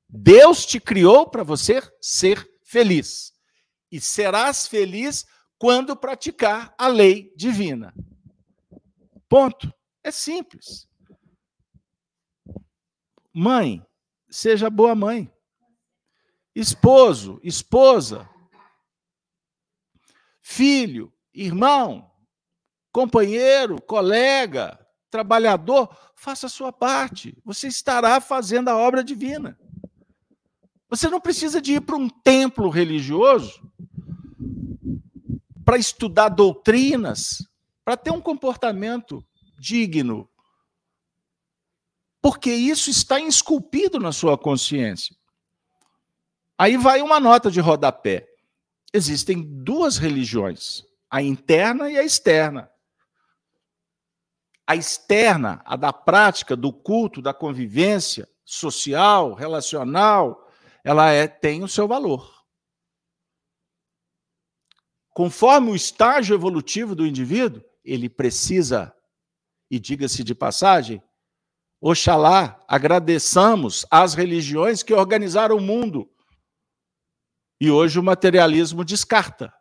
[0.07, 3.33] Deus te criou para você ser feliz.
[3.91, 5.25] E serás feliz
[5.57, 7.93] quando praticar a lei divina.
[9.27, 9.73] Ponto.
[10.03, 10.87] É simples.
[13.33, 13.83] Mãe,
[14.29, 15.33] seja boa mãe.
[16.53, 18.29] Esposo, esposa.
[20.41, 22.11] Filho, irmão,
[22.91, 24.82] companheiro, colega,
[25.13, 27.37] trabalhador, faça a sua parte.
[27.45, 29.55] Você estará fazendo a obra divina.
[30.89, 33.61] Você não precisa de ir para um templo religioso
[35.63, 37.47] para estudar doutrinas,
[37.85, 39.23] para ter um comportamento
[39.59, 40.27] digno.
[42.19, 45.15] Porque isso está esculpido na sua consciência.
[46.57, 48.27] Aí vai uma nota de rodapé.
[48.91, 52.72] Existem duas religiões, a interna e a externa.
[54.73, 60.51] A externa, a da prática, do culto, da convivência social, relacional,
[60.83, 62.43] ela é, tem o seu valor.
[65.11, 68.91] Conforme o estágio evolutivo do indivíduo, ele precisa,
[69.69, 71.03] e diga-se de passagem,
[71.79, 76.11] Oxalá agradeçamos às religiões que organizaram o mundo.
[77.61, 79.53] E hoje o materialismo descarta,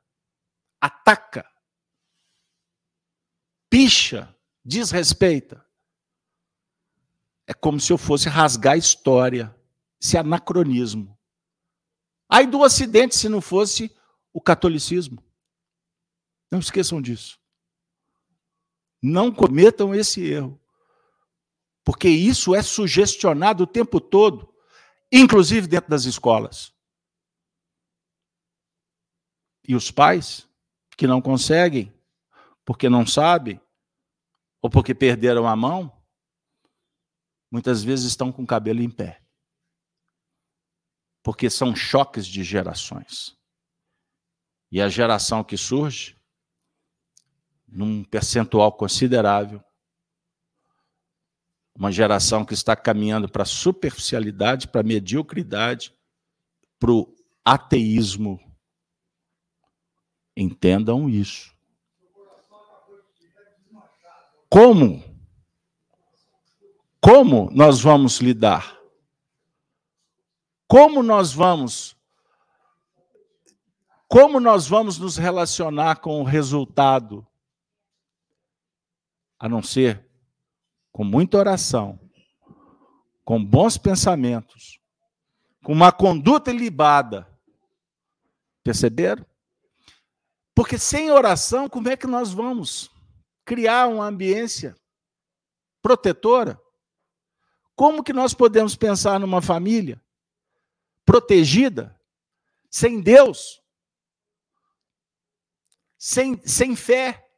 [0.80, 1.46] ataca,
[3.68, 4.34] picha,
[4.64, 5.64] desrespeita.
[7.46, 9.54] É como se eu fosse rasgar a história
[10.00, 11.16] esse anacronismo.
[12.28, 13.94] Aí do Ocidente, se não fosse
[14.32, 15.22] o catolicismo.
[16.50, 17.38] Não esqueçam disso.
[19.00, 20.60] Não cometam esse erro.
[21.84, 24.52] Porque isso é sugestionado o tempo todo,
[25.10, 26.72] inclusive dentro das escolas.
[29.66, 30.48] E os pais
[30.96, 31.92] que não conseguem,
[32.64, 33.60] porque não sabem,
[34.62, 35.92] ou porque perderam a mão,
[37.50, 39.20] muitas vezes estão com o cabelo em pé.
[41.22, 43.36] Porque são choques de gerações.
[44.70, 46.16] E a geração que surge,
[47.66, 49.62] num percentual considerável,
[51.74, 55.92] uma geração que está caminhando para a superficialidade, para a mediocridade,
[56.78, 58.38] para o ateísmo.
[60.36, 61.51] Entendam isso.
[64.52, 65.02] Como?
[67.00, 68.78] Como nós vamos lidar?
[70.68, 71.96] Como nós vamos
[74.06, 77.26] como nós vamos nos relacionar com o resultado?
[79.38, 80.06] A não ser
[80.92, 81.98] com muita oração,
[83.24, 84.78] com bons pensamentos,
[85.64, 87.26] com uma conduta ilibada.
[88.62, 89.24] Perceberam?
[90.54, 92.91] Porque sem oração, como é que nós vamos
[93.44, 94.76] criar uma ambiência
[95.80, 96.60] protetora?
[97.74, 100.02] Como que nós podemos pensar numa família
[101.04, 101.98] protegida
[102.70, 103.60] sem Deus?
[105.98, 107.30] Sem, sem fé,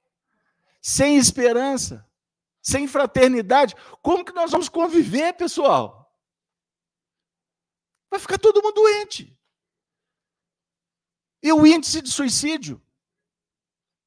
[0.81, 2.09] sem esperança,
[2.63, 3.75] sem fraternidade.
[4.01, 6.05] Como que nós vamos conviver, pessoal?
[8.11, 9.39] Vai ficar todo mundo doente.
[11.43, 12.83] E o índice de suicídio,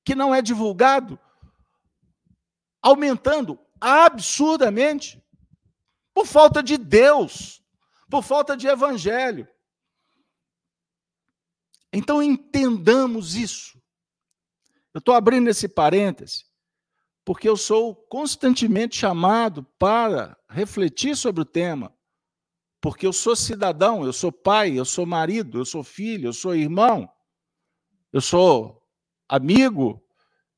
[0.04, 1.20] que não é divulgado,
[2.88, 5.22] aumentando absurdamente
[6.14, 7.62] por falta de Deus,
[8.10, 9.48] por falta de evangelho.
[11.92, 13.78] Então entendamos isso.
[14.94, 16.46] Eu estou abrindo esse parêntese
[17.26, 21.94] porque eu sou constantemente chamado para refletir sobre o tema,
[22.80, 26.56] porque eu sou cidadão, eu sou pai, eu sou marido, eu sou filho, eu sou
[26.56, 27.12] irmão,
[28.14, 28.82] eu sou
[29.28, 30.02] amigo,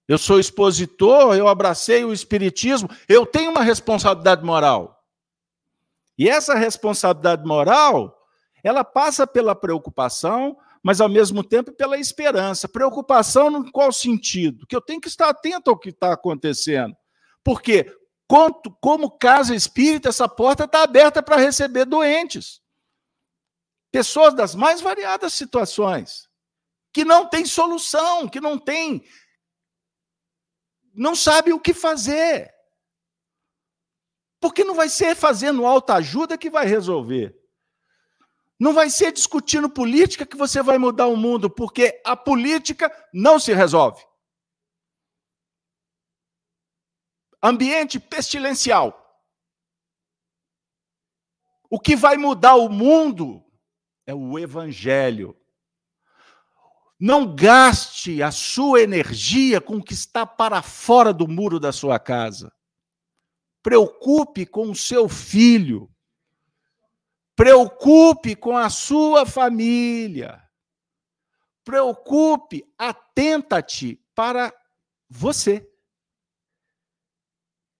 [0.10, 5.02] eu sou expositor, eu abracei o espiritismo, eu tenho uma responsabilidade moral.
[6.18, 8.14] E essa responsabilidade moral,
[8.62, 12.68] ela passa pela preocupação mas ao mesmo tempo pela esperança.
[12.68, 14.66] Preocupação em qual sentido?
[14.66, 16.96] Que eu tenho que estar atento ao que está acontecendo.
[17.44, 17.86] Porque,
[18.80, 22.62] como casa espírita, essa porta está aberta para receber doentes.
[23.92, 26.30] Pessoas das mais variadas situações,
[26.94, 29.04] que não têm solução, que não têm.
[31.00, 32.54] Não sabem o que fazer.
[34.42, 37.40] Porque não vai ser fazendo alta ajuda que vai resolver.
[38.60, 43.40] Não vai ser discutindo política que você vai mudar o mundo, porque a política não
[43.40, 44.06] se resolve.
[47.42, 48.94] Ambiente pestilencial.
[51.70, 53.42] O que vai mudar o mundo
[54.06, 55.39] é o evangelho.
[57.00, 61.98] Não gaste a sua energia com o que está para fora do muro da sua
[61.98, 62.52] casa.
[63.64, 65.90] Preocupe com o seu filho.
[67.36, 70.44] Preocupe com a sua família.
[71.64, 74.54] Preocupe, atenta-te para
[75.08, 75.70] você.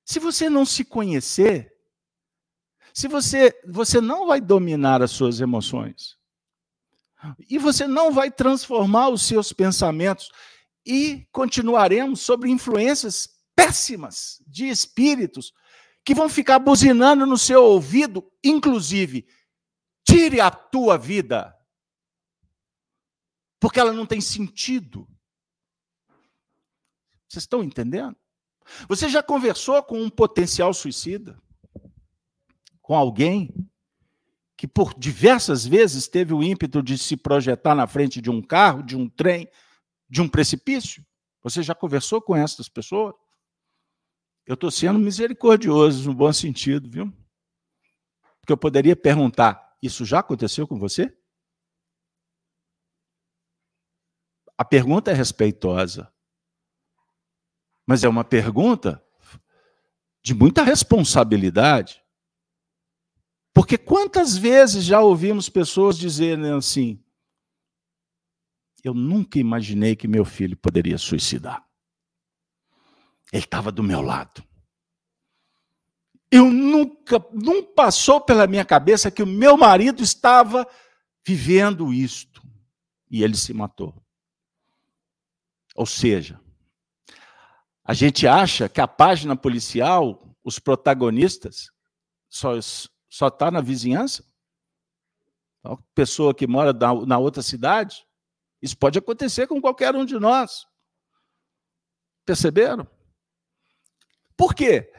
[0.06, 1.74] Se você não se conhecer,
[2.94, 6.19] se você você não vai dominar as suas emoções.
[7.50, 10.32] E você não vai transformar os seus pensamentos
[10.86, 15.52] e continuaremos sobre influências péssimas de espíritos
[16.06, 19.28] que vão ficar buzinando no seu ouvido, inclusive
[20.10, 21.56] Tire a tua vida.
[23.60, 25.08] Porque ela não tem sentido.
[27.28, 28.18] Vocês estão entendendo?
[28.88, 31.40] Você já conversou com um potencial suicida?
[32.82, 33.54] Com alguém
[34.60, 38.84] que por diversas vezes teve o ímpeto de se projetar na frente de um carro,
[38.84, 39.50] de um trem,
[40.10, 41.02] de um precipício?
[41.42, 43.16] Você já conversou com essas pessoas?
[44.46, 47.10] Eu estou sendo misericordioso no bom sentido, viu?
[48.42, 51.18] Porque eu poderia perguntar: isso já aconteceu com você?
[54.58, 56.14] A pergunta é respeitosa.
[57.88, 59.02] Mas é uma pergunta
[60.22, 61.99] de muita responsabilidade.
[63.60, 66.98] Porque quantas vezes já ouvimos pessoas dizerem assim:
[68.82, 71.68] Eu nunca imaginei que meu filho poderia suicidar.
[73.34, 74.42] Ele estava do meu lado.
[76.32, 80.66] Eu nunca, não passou pela minha cabeça que o meu marido estava
[81.28, 82.42] vivendo isto.
[83.12, 83.94] E ele se matou.
[85.76, 86.40] Ou seja,
[87.84, 91.70] a gente acha que a página policial, os protagonistas,
[92.30, 92.56] só
[93.10, 94.24] só está na vizinhança?
[95.64, 98.06] A pessoa que mora na, na outra cidade?
[98.62, 100.66] Isso pode acontecer com qualquer um de nós.
[102.26, 102.88] Perceberam?
[104.38, 104.92] Por quê?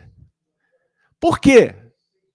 [1.18, 1.74] Por quê?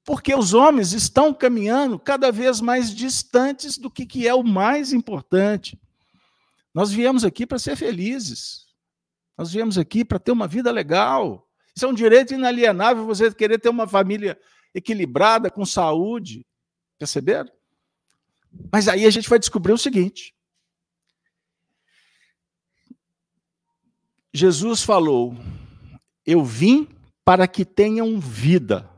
[0.03, 4.93] Porque os homens estão caminhando cada vez mais distantes do que, que é o mais
[4.93, 5.79] importante.
[6.73, 8.65] Nós viemos aqui para ser felizes.
[9.37, 11.49] Nós viemos aqui para ter uma vida legal.
[11.75, 14.39] Isso é um direito inalienável você querer ter uma família
[14.75, 16.45] equilibrada, com saúde.
[16.99, 17.49] Perceberam?
[18.71, 20.35] Mas aí a gente vai descobrir o seguinte:
[24.33, 25.35] Jesus falou:
[26.25, 26.87] Eu vim
[27.23, 28.89] para que tenham vida,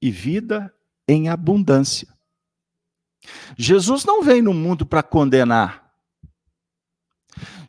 [0.00, 0.74] e vida
[1.06, 2.08] em abundância.
[3.56, 5.92] Jesus não veio no mundo para condenar.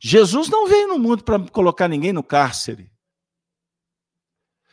[0.01, 2.91] Jesus não veio no mundo para colocar ninguém no cárcere.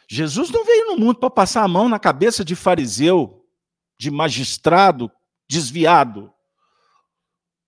[0.08, 3.44] Jesus não veio no mundo para passar a mão na cabeça de fariseu,
[3.98, 5.10] de magistrado
[5.48, 6.32] desviado,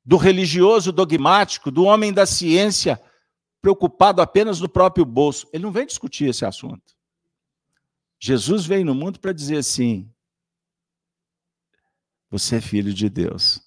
[0.05, 3.01] do religioso dogmático, do homem da ciência
[3.61, 5.49] preocupado apenas no próprio bolso.
[5.53, 6.97] Ele não vem discutir esse assunto.
[8.19, 10.11] Jesus veio no mundo para dizer assim:
[12.31, 13.61] você é filho de Deus.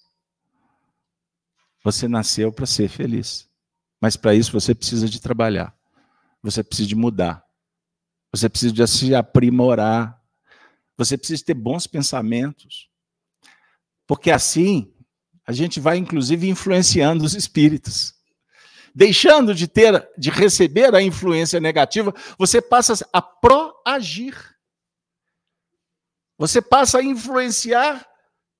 [1.84, 3.48] Você nasceu para ser feliz.
[4.00, 5.76] Mas para isso você precisa de trabalhar.
[6.42, 7.41] Você precisa de mudar.
[8.32, 10.20] Você precisa se aprimorar.
[10.96, 12.88] Você precisa ter bons pensamentos.
[14.06, 14.92] Porque assim,
[15.46, 18.14] a gente vai inclusive influenciando os espíritos.
[18.94, 24.36] Deixando de ter, de receber a influência negativa, você passa a proagir.
[26.38, 28.06] Você passa a influenciar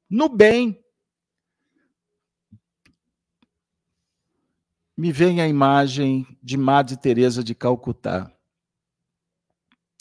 [0.09, 0.83] no bem.
[4.97, 8.31] Me vem a imagem de Madre Teresa de Calcutá.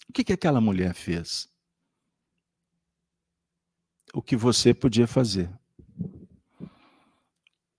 [0.10, 1.50] O que, que aquela mulher fez?
[4.14, 5.50] O que você podia fazer.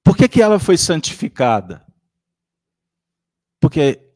[0.03, 1.87] Por que, que ela foi santificada?
[3.61, 4.13] Porque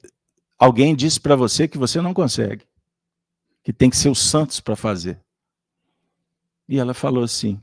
[0.58, 2.66] alguém disse para você que você não consegue,
[3.62, 5.22] que tem que ser os santos para fazer.
[6.68, 7.60] E ela falou assim: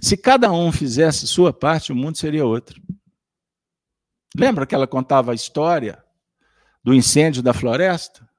[0.00, 2.80] se cada um fizesse sua parte, o mundo seria outro.
[4.36, 6.02] Lembra que ela contava a história
[6.82, 8.29] do incêndio da floresta?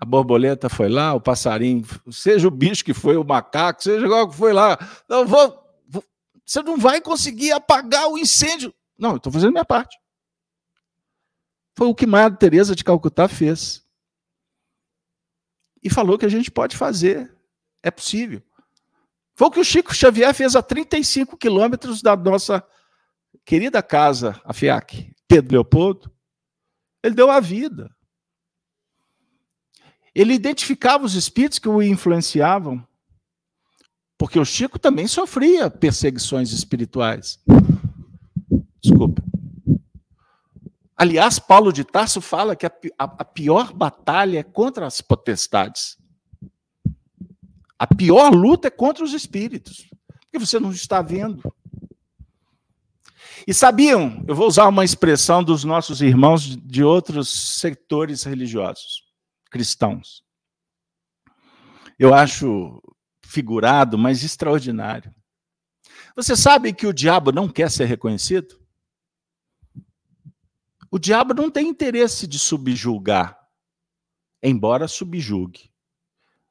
[0.00, 4.28] A borboleta foi lá, o passarinho, seja o bicho que foi, o macaco, seja igual
[4.28, 4.78] que foi lá.
[5.08, 6.04] Não, vou, vou,
[6.46, 8.72] você não vai conseguir apagar o incêndio.
[8.96, 9.98] Não, eu estou fazendo minha parte.
[11.76, 13.84] Foi o que Madre Teresa de Calcutá fez.
[15.82, 17.32] E falou que a gente pode fazer.
[17.82, 18.42] É possível.
[19.34, 22.64] Foi o que o Chico Xavier fez a 35 quilômetros da nossa
[23.44, 26.12] querida casa, a FIAC, Pedro Leopoldo.
[27.02, 27.88] Ele deu a vida.
[30.18, 32.84] Ele identificava os espíritos que o influenciavam,
[34.18, 37.38] porque o Chico também sofria perseguições espirituais.
[38.82, 39.22] Desculpa.
[40.96, 45.96] Aliás, Paulo de Tarso fala que a, a, a pior batalha é contra as potestades.
[47.78, 49.88] A pior luta é contra os espíritos,
[50.22, 51.40] porque você não está vendo.
[53.46, 59.06] E sabiam, eu vou usar uma expressão dos nossos irmãos de outros setores religiosos
[59.50, 60.24] cristãos.
[61.98, 62.80] Eu acho
[63.22, 65.14] figurado, mas extraordinário.
[66.14, 68.58] Você sabe que o diabo não quer ser reconhecido?
[70.90, 73.38] O diabo não tem interesse de subjulgar,
[74.42, 75.70] embora subjugue,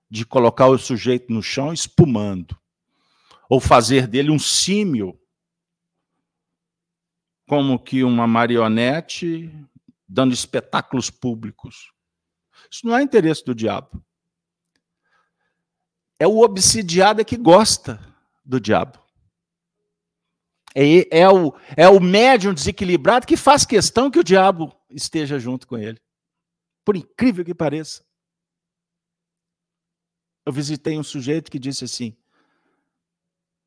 [0.09, 2.55] de colocar o sujeito no chão espumando,
[3.49, 5.19] ou fazer dele um símio,
[7.47, 9.51] como que uma marionete
[10.07, 11.91] dando espetáculos públicos.
[12.71, 14.03] Isso não é interesse do diabo.
[16.19, 17.99] É o obsidiado que gosta
[18.43, 18.99] do diabo.
[20.75, 25.67] É, é, o, é o médium desequilibrado que faz questão que o diabo esteja junto
[25.67, 25.99] com ele.
[26.85, 28.05] Por incrível que pareça.
[30.45, 32.15] Eu visitei um sujeito que disse assim: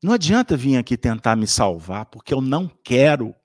[0.01, 3.35] Não adianta vir aqui tentar me salvar, porque eu não quero.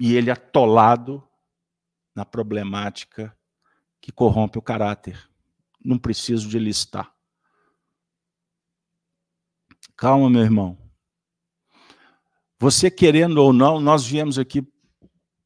[0.00, 1.22] E ele atolado
[2.14, 3.36] na problemática
[4.00, 5.28] que corrompe o caráter.
[5.84, 7.12] Não preciso de listar.
[9.96, 10.78] Calma, meu irmão.
[12.58, 14.66] Você querendo ou não, nós viemos aqui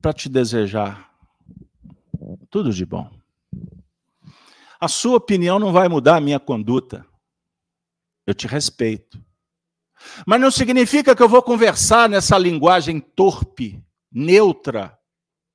[0.00, 1.12] para te desejar
[2.50, 3.10] tudo de bom.
[4.80, 7.06] A sua opinião não vai mudar a minha conduta.
[8.26, 9.22] Eu te respeito.
[10.26, 14.95] Mas não significa que eu vou conversar nessa linguagem torpe, neutra,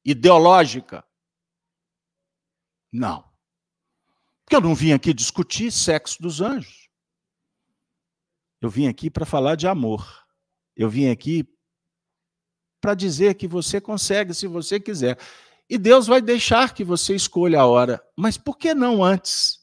[0.03, 1.05] ideológica.
[2.91, 3.29] Não.
[4.43, 6.89] Porque eu não vim aqui discutir sexo dos anjos.
[8.59, 10.27] Eu vim aqui para falar de amor.
[10.75, 11.47] Eu vim aqui
[12.81, 15.17] para dizer que você consegue se você quiser.
[15.69, 18.05] E Deus vai deixar que você escolha a hora.
[18.17, 19.61] Mas por que não antes?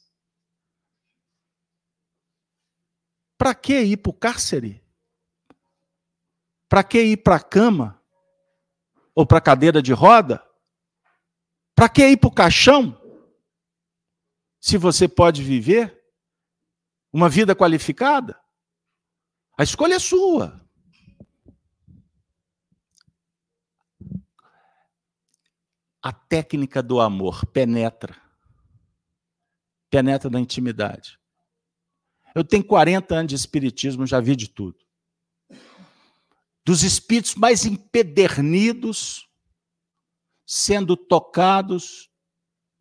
[3.37, 4.83] Para que ir para o cárcere?
[6.67, 7.98] Para que ir para a cama?
[9.19, 10.41] Ou para a cadeira de roda?
[11.75, 12.97] Para que ir para o caixão?
[14.61, 16.01] Se você pode viver
[17.11, 18.39] uma vida qualificada?
[19.57, 20.65] A escolha é sua.
[26.01, 28.15] A técnica do amor penetra.
[29.89, 31.19] Penetra na intimidade.
[32.33, 34.88] Eu tenho 40 anos de espiritismo, já vi de tudo.
[36.65, 39.27] Dos espíritos mais empedernidos
[40.45, 42.09] sendo tocados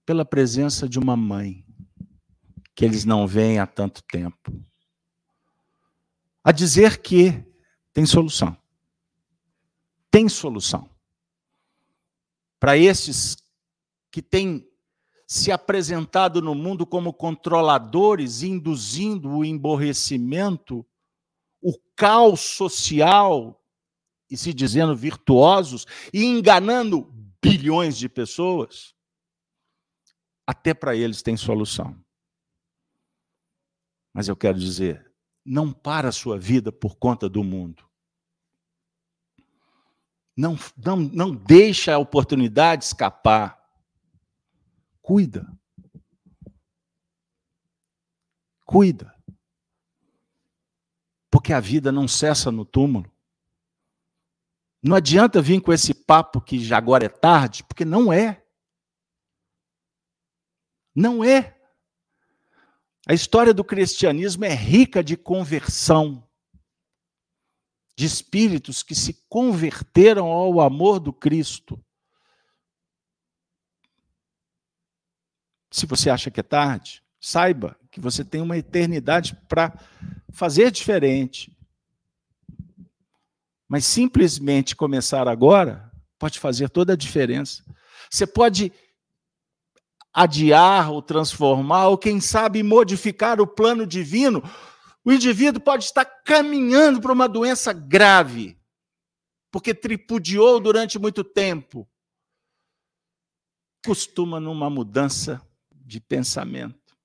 [0.04, 1.64] pela presença de uma mãe
[2.74, 4.52] que eles não veem há tanto tempo
[6.48, 7.44] a dizer que
[7.92, 8.56] tem solução.
[10.10, 10.88] Tem solução.
[12.58, 13.36] Para esses
[14.10, 14.66] que têm
[15.26, 20.86] se apresentado no mundo como controladores, induzindo o emborrecimento,
[21.60, 23.57] o caos social,
[24.30, 27.02] e se dizendo virtuosos, e enganando
[27.42, 28.94] bilhões de pessoas,
[30.46, 31.98] até para eles tem solução.
[34.12, 35.12] Mas eu quero dizer,
[35.44, 37.88] não para a sua vida por conta do mundo.
[40.36, 43.58] Não, não, não deixa a oportunidade escapar.
[45.02, 45.50] Cuida.
[48.64, 49.14] Cuida.
[51.30, 53.10] Porque a vida não cessa no túmulo.
[54.82, 58.44] Não adianta vir com esse papo que já agora é tarde, porque não é.
[60.94, 61.56] Não é.
[63.06, 66.28] A história do cristianismo é rica de conversão,
[67.96, 71.82] de espíritos que se converteram ao amor do Cristo.
[75.70, 79.76] Se você acha que é tarde, saiba que você tem uma eternidade para
[80.30, 81.57] fazer diferente.
[83.68, 87.62] Mas simplesmente começar agora pode fazer toda a diferença.
[88.10, 88.72] Você pode
[90.12, 94.42] adiar ou transformar, ou quem sabe modificar o plano divino,
[95.04, 98.58] o indivíduo pode estar caminhando para uma doença grave,
[99.50, 101.88] porque tripudiou durante muito tempo.
[103.84, 105.40] Costuma numa mudança
[105.70, 106.96] de pensamento.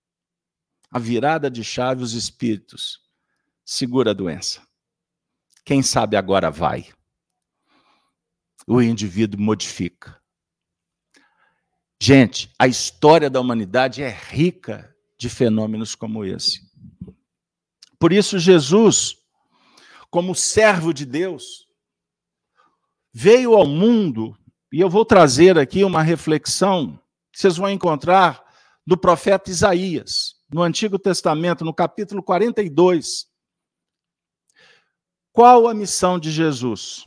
[0.90, 3.00] A virada de chave, os espíritos.
[3.64, 4.62] Segura a doença.
[5.66, 6.88] Quem sabe agora vai.
[8.68, 10.22] O indivíduo modifica.
[12.02, 16.62] Gente, a história da humanidade é rica de fenômenos como esse.
[17.98, 19.16] Por isso, Jesus,
[20.10, 21.66] como servo de Deus,
[23.14, 24.38] veio ao mundo,
[24.72, 27.00] e eu vou trazer aqui uma reflexão
[27.32, 28.44] que vocês vão encontrar
[28.86, 33.28] do profeta Isaías, no Antigo Testamento, no capítulo 42.
[35.34, 37.06] Qual a missão de Jesus?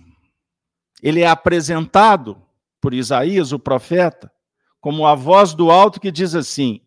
[1.01, 2.45] Ele é apresentado
[2.81, 4.33] por Isaías, o profeta,
[4.81, 6.85] como a voz do alto que diz assim: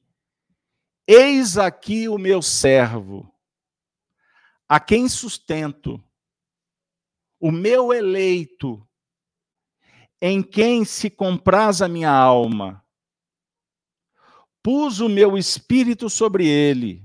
[1.08, 3.34] Eis aqui o meu servo,
[4.68, 6.04] a quem sustento,
[7.40, 8.86] o meu eleito,
[10.22, 12.84] em quem se compraz a minha alma.
[14.62, 17.02] Pus o meu espírito sobre ele,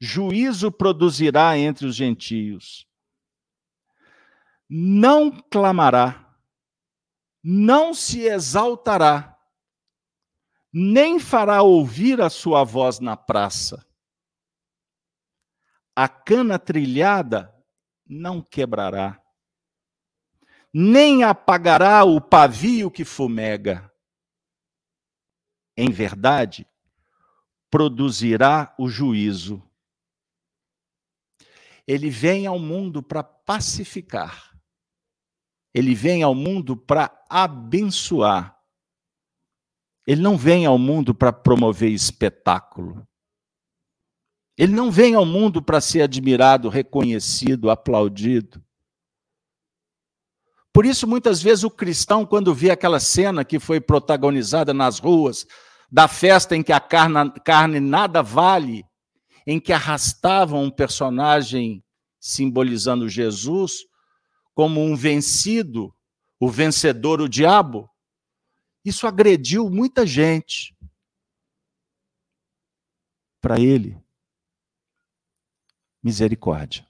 [0.00, 2.92] juízo produzirá entre os gentios.
[4.68, 6.36] Não clamará,
[7.42, 9.34] não se exaltará
[10.76, 13.86] nem fará ouvir a sua voz na praça.
[15.94, 17.54] A cana trilhada
[18.04, 19.22] não quebrará,
[20.72, 23.88] nem apagará o pavio que fumega.
[25.76, 26.66] Em verdade,
[27.70, 29.62] produzirá o juízo.
[31.86, 34.53] Ele vem ao mundo para pacificar.
[35.74, 38.56] Ele vem ao mundo para abençoar.
[40.06, 43.06] Ele não vem ao mundo para promover espetáculo.
[44.56, 48.62] Ele não vem ao mundo para ser admirado, reconhecido, aplaudido.
[50.72, 55.46] Por isso, muitas vezes, o cristão, quando vê aquela cena que foi protagonizada nas ruas,
[55.90, 58.84] da festa em que a carne, carne nada vale,
[59.46, 61.82] em que arrastavam um personagem
[62.20, 63.84] simbolizando Jesus
[64.54, 65.94] como um vencido,
[66.38, 67.90] o vencedor, o diabo,
[68.84, 70.76] isso agrediu muita gente.
[73.40, 73.98] Para ele,
[76.02, 76.86] misericórdia.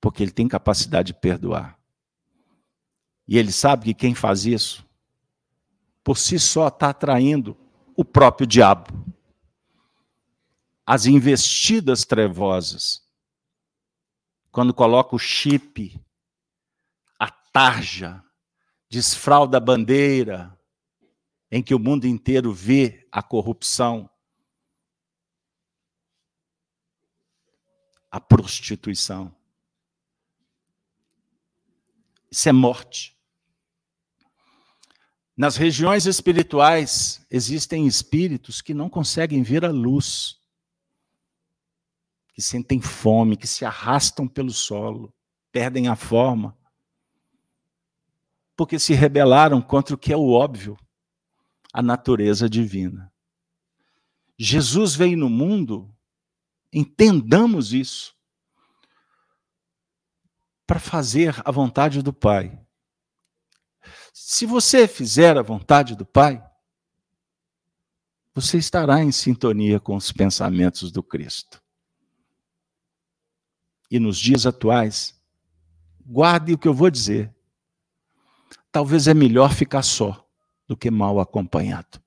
[0.00, 1.78] Porque ele tem capacidade de perdoar.
[3.26, 4.86] E ele sabe que quem faz isso,
[6.04, 7.56] por si só, está atraindo
[7.96, 8.92] o próprio diabo.
[10.84, 13.05] As investidas trevosas.
[14.56, 16.02] Quando coloca o chip,
[17.18, 18.24] a tarja,
[18.88, 20.58] desfralda a bandeira,
[21.50, 24.08] em que o mundo inteiro vê a corrupção,
[28.10, 29.36] a prostituição.
[32.30, 33.14] Isso é morte.
[35.36, 40.40] Nas regiões espirituais existem espíritos que não conseguem ver a luz,
[42.36, 45.10] que sentem fome, que se arrastam pelo solo,
[45.50, 46.54] perdem a forma,
[48.54, 50.76] porque se rebelaram contra o que é o óbvio,
[51.72, 53.10] a natureza divina.
[54.38, 55.90] Jesus veio no mundo,
[56.70, 58.14] entendamos isso,
[60.66, 62.62] para fazer a vontade do Pai.
[64.12, 66.46] Se você fizer a vontade do Pai,
[68.34, 71.64] você estará em sintonia com os pensamentos do Cristo.
[73.90, 75.14] E nos dias atuais,
[76.04, 77.32] guarde o que eu vou dizer.
[78.70, 80.26] Talvez é melhor ficar só
[80.66, 82.00] do que mal acompanhado.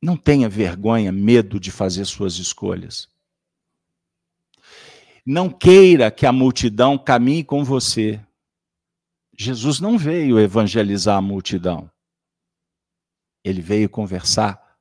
[0.00, 3.08] Não tenha vergonha, medo de fazer suas escolhas.
[5.24, 8.24] Não queira que a multidão caminhe com você.
[9.36, 11.90] Jesus não veio evangelizar a multidão.
[13.42, 14.78] Ele veio conversar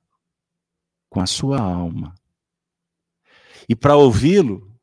[1.10, 2.14] com a sua alma.
[3.68, 4.75] E para ouvi-lo,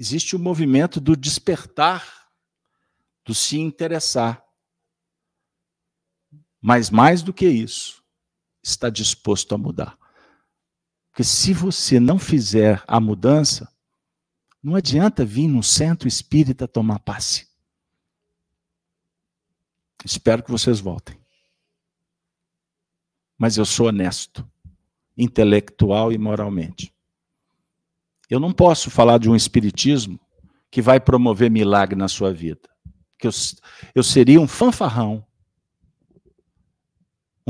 [0.00, 2.30] existe o movimento do despertar,
[3.22, 4.42] do se interessar.
[6.58, 8.02] Mas mais do que isso,
[8.62, 9.98] está disposto a mudar.
[11.10, 13.70] Porque se você não fizer a mudança,
[14.62, 17.46] não adianta vir no centro espírita tomar passe.
[20.02, 21.20] Espero que vocês voltem.
[23.36, 24.50] Mas eu sou honesto,
[25.14, 26.90] intelectual e moralmente.
[28.30, 30.18] Eu não posso falar de um espiritismo
[30.70, 32.68] que vai promover milagre na sua vida.
[33.18, 33.32] Que eu,
[33.94, 35.26] eu seria um fanfarrão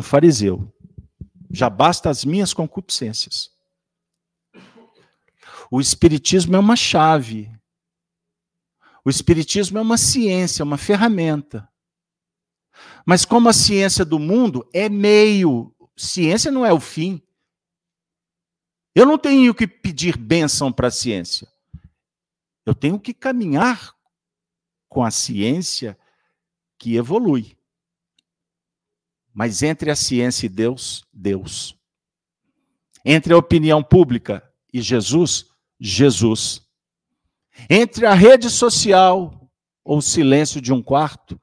[0.00, 0.72] um fariseu.
[1.50, 3.50] Já basta as minhas concupiscências.
[5.70, 7.50] O Espiritismo é uma chave.
[9.04, 11.68] O Espiritismo é uma ciência, uma ferramenta.
[13.06, 17.22] Mas como a ciência do mundo é meio, ciência não é o fim.
[18.94, 21.48] Eu não tenho que pedir bênção para a ciência.
[22.66, 23.94] Eu tenho que caminhar
[24.88, 25.98] com a ciência
[26.78, 27.56] que evolui.
[29.32, 31.76] Mas entre a ciência e Deus, Deus.
[33.04, 35.46] Entre a opinião pública e Jesus,
[35.78, 36.66] Jesus.
[37.68, 39.50] Entre a rede social
[39.84, 41.40] ou o silêncio de um quarto,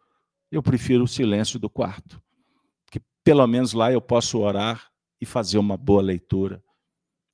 [0.51, 2.21] eu prefiro o silêncio do quarto.
[2.85, 6.63] Porque pelo menos lá eu posso orar e fazer uma boa leitura.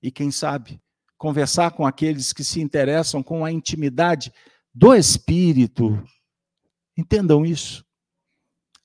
[0.04, 0.82] E quem sabe,
[1.18, 4.34] conversar com aqueles que se interessam com a intimidade
[4.74, 6.04] do Espírito.
[6.98, 7.86] Entendam isso.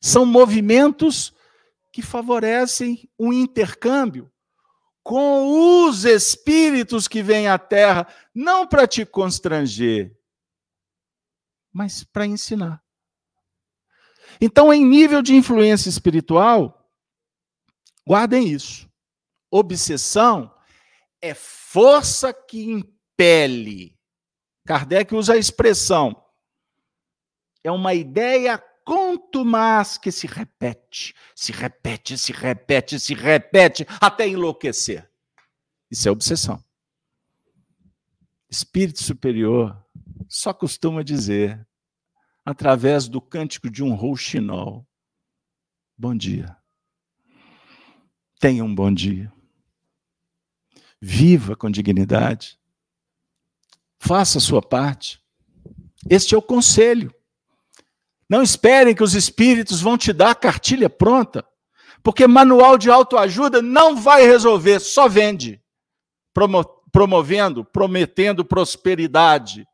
[0.01, 1.35] São movimentos
[1.93, 4.31] que favorecem o intercâmbio
[5.03, 10.17] com os espíritos que vêm à Terra, não para te constranger,
[11.73, 12.81] mas para ensinar.
[14.41, 16.89] Então, em nível de influência espiritual,
[18.07, 18.89] guardem isso.
[19.51, 20.55] Obsessão
[21.21, 23.99] é força que impele.
[24.67, 26.25] Kardec usa a expressão.
[27.65, 28.59] É uma ideia
[29.45, 35.11] mais que se repete, se repete, se repete, se repete, até enlouquecer.
[35.91, 36.63] Isso é obsessão.
[38.49, 39.77] Espírito superior
[40.27, 41.67] só costuma dizer,
[42.45, 44.87] através do cântico de um rouxinol,
[45.97, 46.57] bom dia.
[48.41, 49.31] Tenha um bom dia.
[51.01, 52.59] Viva com dignidade.
[53.99, 55.21] Faça a sua parte.
[56.09, 57.15] Este é o conselho.
[58.29, 61.45] Não esperem que os espíritos vão te dar a cartilha pronta,
[62.03, 65.63] porque manual de autoajuda não vai resolver, só vende.
[66.35, 69.67] Promo promovendo, prometendo prosperidade.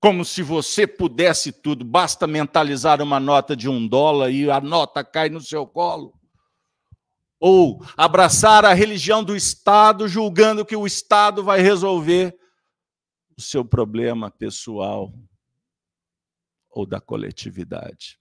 [0.00, 5.02] Como se você pudesse tudo, basta mentalizar uma nota de um dólar e a nota
[5.02, 6.17] cai no seu colo.
[7.40, 12.36] Ou abraçar a religião do Estado, julgando que o Estado vai resolver
[13.36, 15.14] o seu problema pessoal
[16.68, 18.18] ou da coletividade.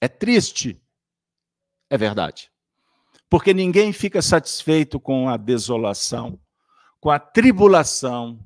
[0.00, 0.80] É triste,
[1.90, 2.50] é verdade.
[3.28, 6.40] Porque ninguém fica satisfeito com a desolação,
[6.98, 8.44] com a tribulação,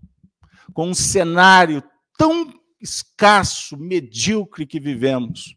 [0.74, 1.82] com um cenário
[2.18, 5.56] tão escasso, medíocre que vivemos.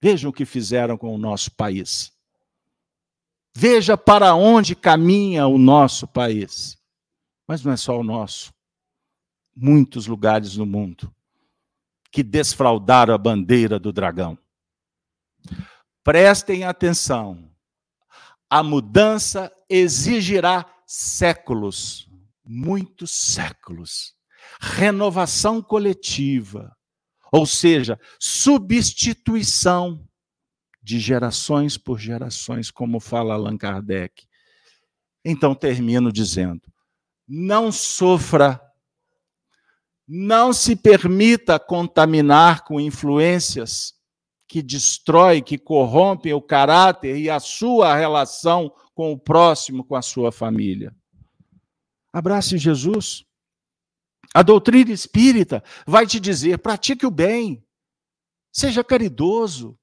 [0.00, 2.13] Vejam o que fizeram com o nosso país.
[3.56, 6.76] Veja para onde caminha o nosso país.
[7.46, 8.52] Mas não é só o nosso.
[9.54, 11.14] Muitos lugares no mundo
[12.10, 14.38] que desfraldaram a bandeira do dragão.
[16.02, 17.50] Prestem atenção.
[18.48, 22.08] A mudança exigirá séculos,
[22.44, 24.14] muitos séculos.
[24.60, 26.76] Renovação coletiva,
[27.32, 30.06] ou seja, substituição
[30.84, 34.26] de gerações por gerações, como fala Allan Kardec.
[35.24, 36.60] Então termino dizendo:
[37.26, 38.60] não sofra,
[40.06, 43.94] não se permita contaminar com influências
[44.46, 50.02] que destroem, que corrompem o caráter e a sua relação com o próximo, com a
[50.02, 50.94] sua família.
[52.12, 53.24] Abrace Jesus.
[54.34, 57.64] A doutrina espírita vai te dizer: pratique o bem,
[58.52, 59.78] seja caridoso,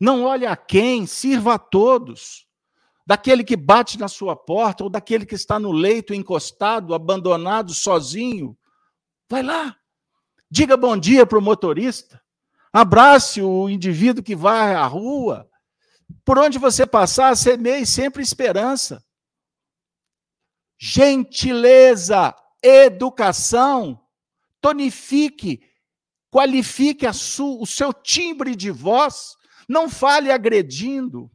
[0.00, 2.46] não olhe a quem, sirva a todos.
[3.06, 8.56] Daquele que bate na sua porta ou daquele que está no leito encostado, abandonado, sozinho.
[9.28, 9.76] Vai lá.
[10.50, 12.22] Diga bom dia para o motorista.
[12.72, 15.48] Abrace o indivíduo que vai à rua.
[16.24, 19.02] Por onde você passar, semeie sempre esperança.
[20.78, 24.00] Gentileza, educação,
[24.60, 25.62] tonifique,
[26.30, 29.37] qualifique o seu timbre de voz
[29.68, 31.30] não fale agredindo.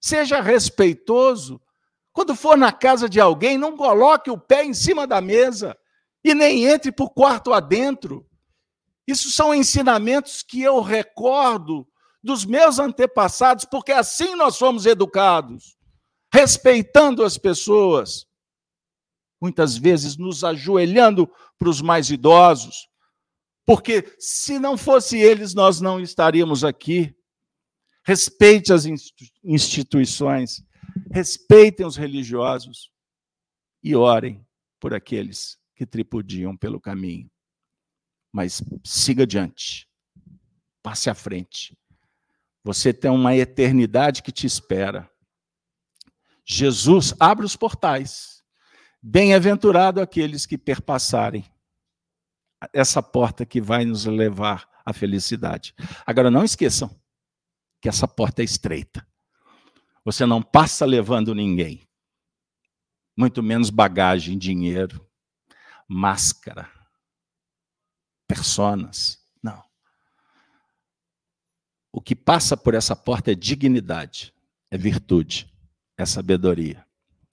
[0.00, 1.60] Seja respeitoso.
[2.12, 5.76] Quando for na casa de alguém, não coloque o pé em cima da mesa
[6.22, 8.24] e nem entre por quarto adentro.
[9.06, 11.86] Isso são ensinamentos que eu recordo
[12.22, 15.76] dos meus antepassados, porque assim nós fomos educados,
[16.32, 18.26] respeitando as pessoas,
[19.38, 22.88] muitas vezes nos ajoelhando para os mais idosos,
[23.66, 27.14] porque se não fosse eles, nós não estaríamos aqui
[28.04, 28.84] respeite as
[29.42, 30.62] instituições,
[31.10, 32.90] respeitem os religiosos
[33.82, 34.46] e orem
[34.78, 37.30] por aqueles que tripudiam pelo caminho.
[38.32, 39.88] Mas siga adiante,
[40.82, 41.76] passe à frente.
[42.62, 45.10] Você tem uma eternidade que te espera.
[46.44, 48.42] Jesus abre os portais.
[49.02, 51.44] Bem-aventurado aqueles que perpassarem
[52.72, 55.74] essa porta que vai nos levar à felicidade.
[56.06, 56.90] Agora, não esqueçam,
[57.84, 59.06] que essa porta é estreita.
[60.06, 61.86] Você não passa levando ninguém,
[63.14, 65.06] muito menos bagagem, dinheiro,
[65.86, 66.72] máscara,
[68.26, 69.22] personas.
[69.42, 69.62] Não.
[71.92, 74.32] O que passa por essa porta é dignidade,
[74.70, 75.54] é virtude,
[75.98, 76.86] é sabedoria,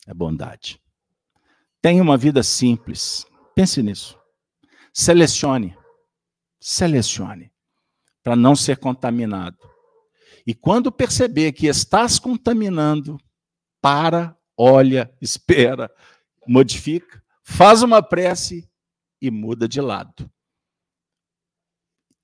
[0.06, 0.82] é bondade.
[1.82, 3.26] Tenha uma vida simples.
[3.56, 4.20] Pense nisso.
[4.94, 5.78] Selecione.
[6.60, 7.50] Selecione
[8.22, 9.71] para não ser contaminado
[10.46, 13.18] e quando perceber que estás contaminando,
[13.82, 15.92] para, olha, espera,
[16.48, 18.70] modifica, faz uma prece
[19.22, 20.30] e muda de lado.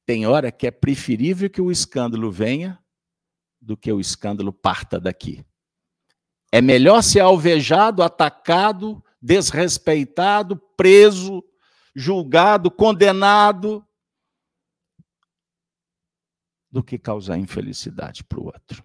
[0.06, 2.80] Tem hora que é preferível que o escândalo venha
[3.60, 5.46] do que o escândalo parta daqui.
[6.52, 11.44] É melhor ser alvejado, atacado, desrespeitado, preso,
[11.94, 13.86] julgado, condenado,
[16.78, 18.84] do que causar infelicidade para o outro.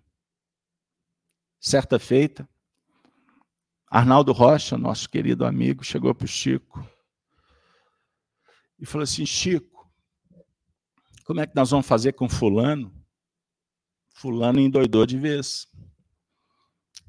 [1.60, 2.48] Certa feita,
[3.86, 6.82] Arnaldo Rocha, nosso querido amigo, chegou para o Chico
[8.78, 9.92] e falou assim: Chico,
[11.26, 12.90] como é que nós vamos fazer com Fulano?
[14.14, 15.68] Fulano endoidou de vez.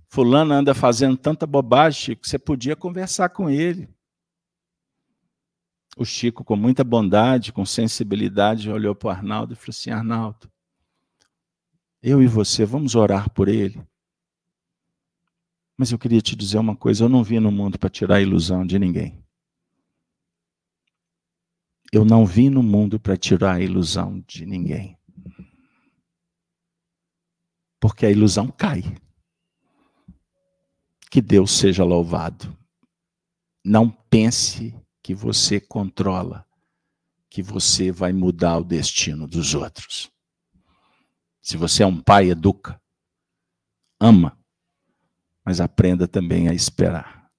[0.10, 3.88] Fulano anda fazendo tanta bobagem, Chico, você podia conversar com ele.
[5.96, 10.53] O Chico, com muita bondade, com sensibilidade, olhou para o Arnaldo e falou assim: Arnaldo,
[12.04, 13.82] eu e você, vamos orar por ele.
[15.78, 18.22] Mas eu queria te dizer uma coisa: eu não vim no mundo para tirar a
[18.22, 19.24] ilusão de ninguém.
[21.94, 24.98] Eu não vim no mundo para tirar a ilusão de ninguém.
[27.80, 28.82] Porque a ilusão cai.
[31.10, 32.58] Que Deus seja louvado.
[33.64, 36.46] Não pense que você controla,
[37.30, 40.13] que você vai mudar o destino dos outros.
[41.44, 42.82] Se você é um pai, educa,
[44.00, 44.40] ama,
[45.44, 47.30] mas aprenda também a esperar.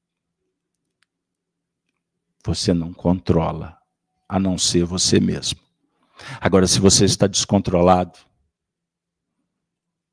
[2.44, 3.80] Você não controla,
[4.28, 5.58] a não ser você mesmo.
[6.38, 8.18] Agora, se você está descontrolado,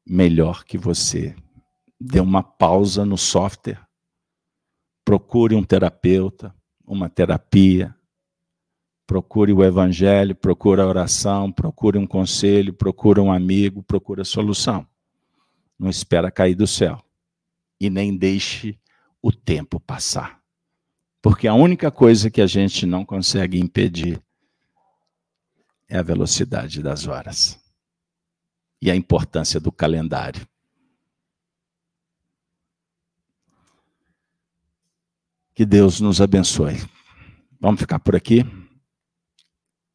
[0.06, 1.36] melhor que você.
[2.00, 3.86] Dê uma pausa no software,
[5.04, 7.94] procure um terapeuta, uma terapia,
[9.06, 14.88] procure o evangelho, procure a oração, procure um conselho, procure um amigo, procure a solução.
[15.78, 17.04] Não espera cair do céu.
[17.80, 18.80] E nem deixe
[19.22, 20.42] o tempo passar.
[21.22, 24.22] Porque a única coisa que a gente não consegue impedir
[25.88, 27.60] é a velocidade das horas
[28.82, 30.48] e a importância do calendário.
[35.54, 36.78] Que Deus nos abençoe.
[37.60, 38.44] Vamos ficar por aqui.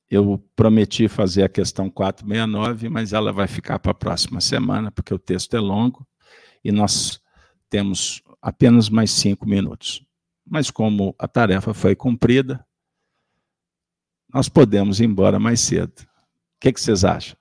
[0.09, 5.13] Eu prometi fazer a questão 469, mas ela vai ficar para a próxima semana, porque
[5.13, 6.07] o texto é longo
[6.65, 7.21] e nós
[7.69, 10.05] temos apenas mais cinco minutos.
[10.49, 12.65] Mas como a tarefa foi cumprida,
[14.33, 16.03] nós podemos ir embora mais cedo.
[16.03, 17.37] O que, que vocês acham?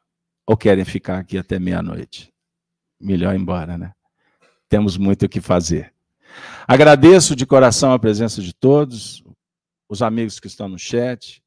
[0.47, 2.33] Ou querem ficar aqui até meia-noite?
[2.99, 3.93] Melhor ir embora, né?
[4.67, 5.93] Temos muito o que fazer.
[6.67, 9.23] Agradeço de coração a presença de todos,
[9.87, 11.43] os amigos que estão no chat.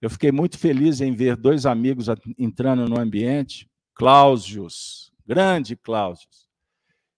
[0.00, 2.06] Eu fiquei muito feliz em ver dois amigos
[2.38, 6.48] entrando no ambiente, Cláudios, grande Cláudios,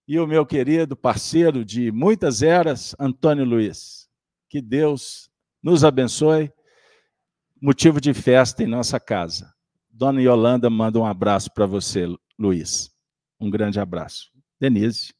[0.07, 4.09] e o meu querido parceiro de muitas eras, Antônio Luiz.
[4.49, 5.29] Que Deus
[5.61, 6.51] nos abençoe.
[7.61, 9.53] Motivo de festa em nossa casa.
[9.89, 12.07] Dona Yolanda manda um abraço para você,
[12.37, 12.91] Luiz.
[13.39, 14.31] Um grande abraço.
[14.59, 15.13] Denise.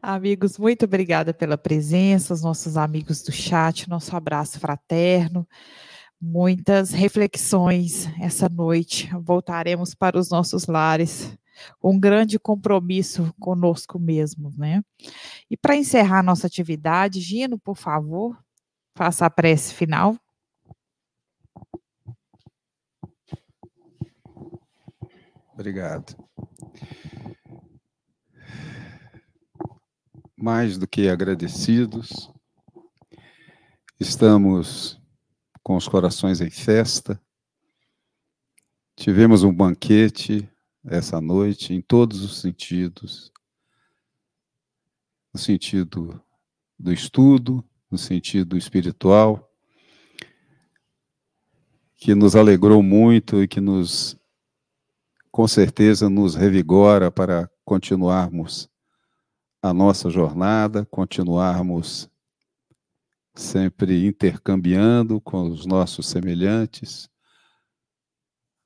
[0.00, 5.46] Amigos, muito obrigada pela presença, os nossos amigos do chat, nosso abraço fraterno,
[6.20, 9.10] muitas reflexões essa noite.
[9.20, 11.36] Voltaremos para os nossos lares
[11.82, 14.82] um grande compromisso conosco mesmo, né?
[15.50, 18.38] E para encerrar nossa atividade, Gino, por favor,
[18.96, 20.16] faça a prece final.
[25.52, 26.16] Obrigado.
[30.42, 32.32] Mais do que agradecidos,
[34.00, 34.98] estamos
[35.62, 37.20] com os corações em festa.
[38.96, 40.48] Tivemos um banquete
[40.82, 43.30] essa noite em todos os sentidos
[45.30, 46.18] no sentido
[46.78, 49.46] do estudo, no sentido espiritual,
[51.96, 54.16] que nos alegrou muito e que nos,
[55.30, 58.70] com certeza, nos revigora para continuarmos
[59.62, 62.10] a nossa jornada, continuarmos
[63.34, 67.08] sempre intercambiando com os nossos semelhantes,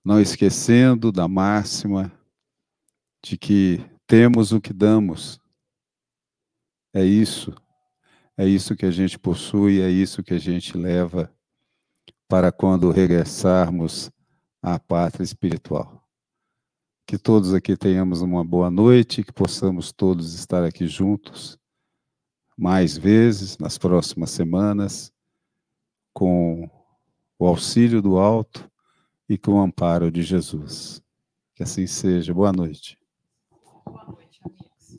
[0.04, 2.12] não esquecendo da máxima
[3.22, 5.40] de que temos o que damos.
[6.92, 7.54] É isso.
[8.36, 11.32] É isso que a gente possui, é isso que a gente leva
[12.28, 14.10] para quando regressarmos
[14.60, 16.03] à pátria espiritual.
[17.06, 21.58] Que todos aqui tenhamos uma boa noite, que possamos todos estar aqui juntos
[22.56, 25.12] mais vezes nas próximas semanas,
[26.12, 26.68] com
[27.38, 28.70] o auxílio do alto
[29.28, 31.02] e com o amparo de Jesus.
[31.54, 32.32] Que assim seja.
[32.32, 32.98] Boa noite.
[33.84, 34.98] Boa noite, amigos.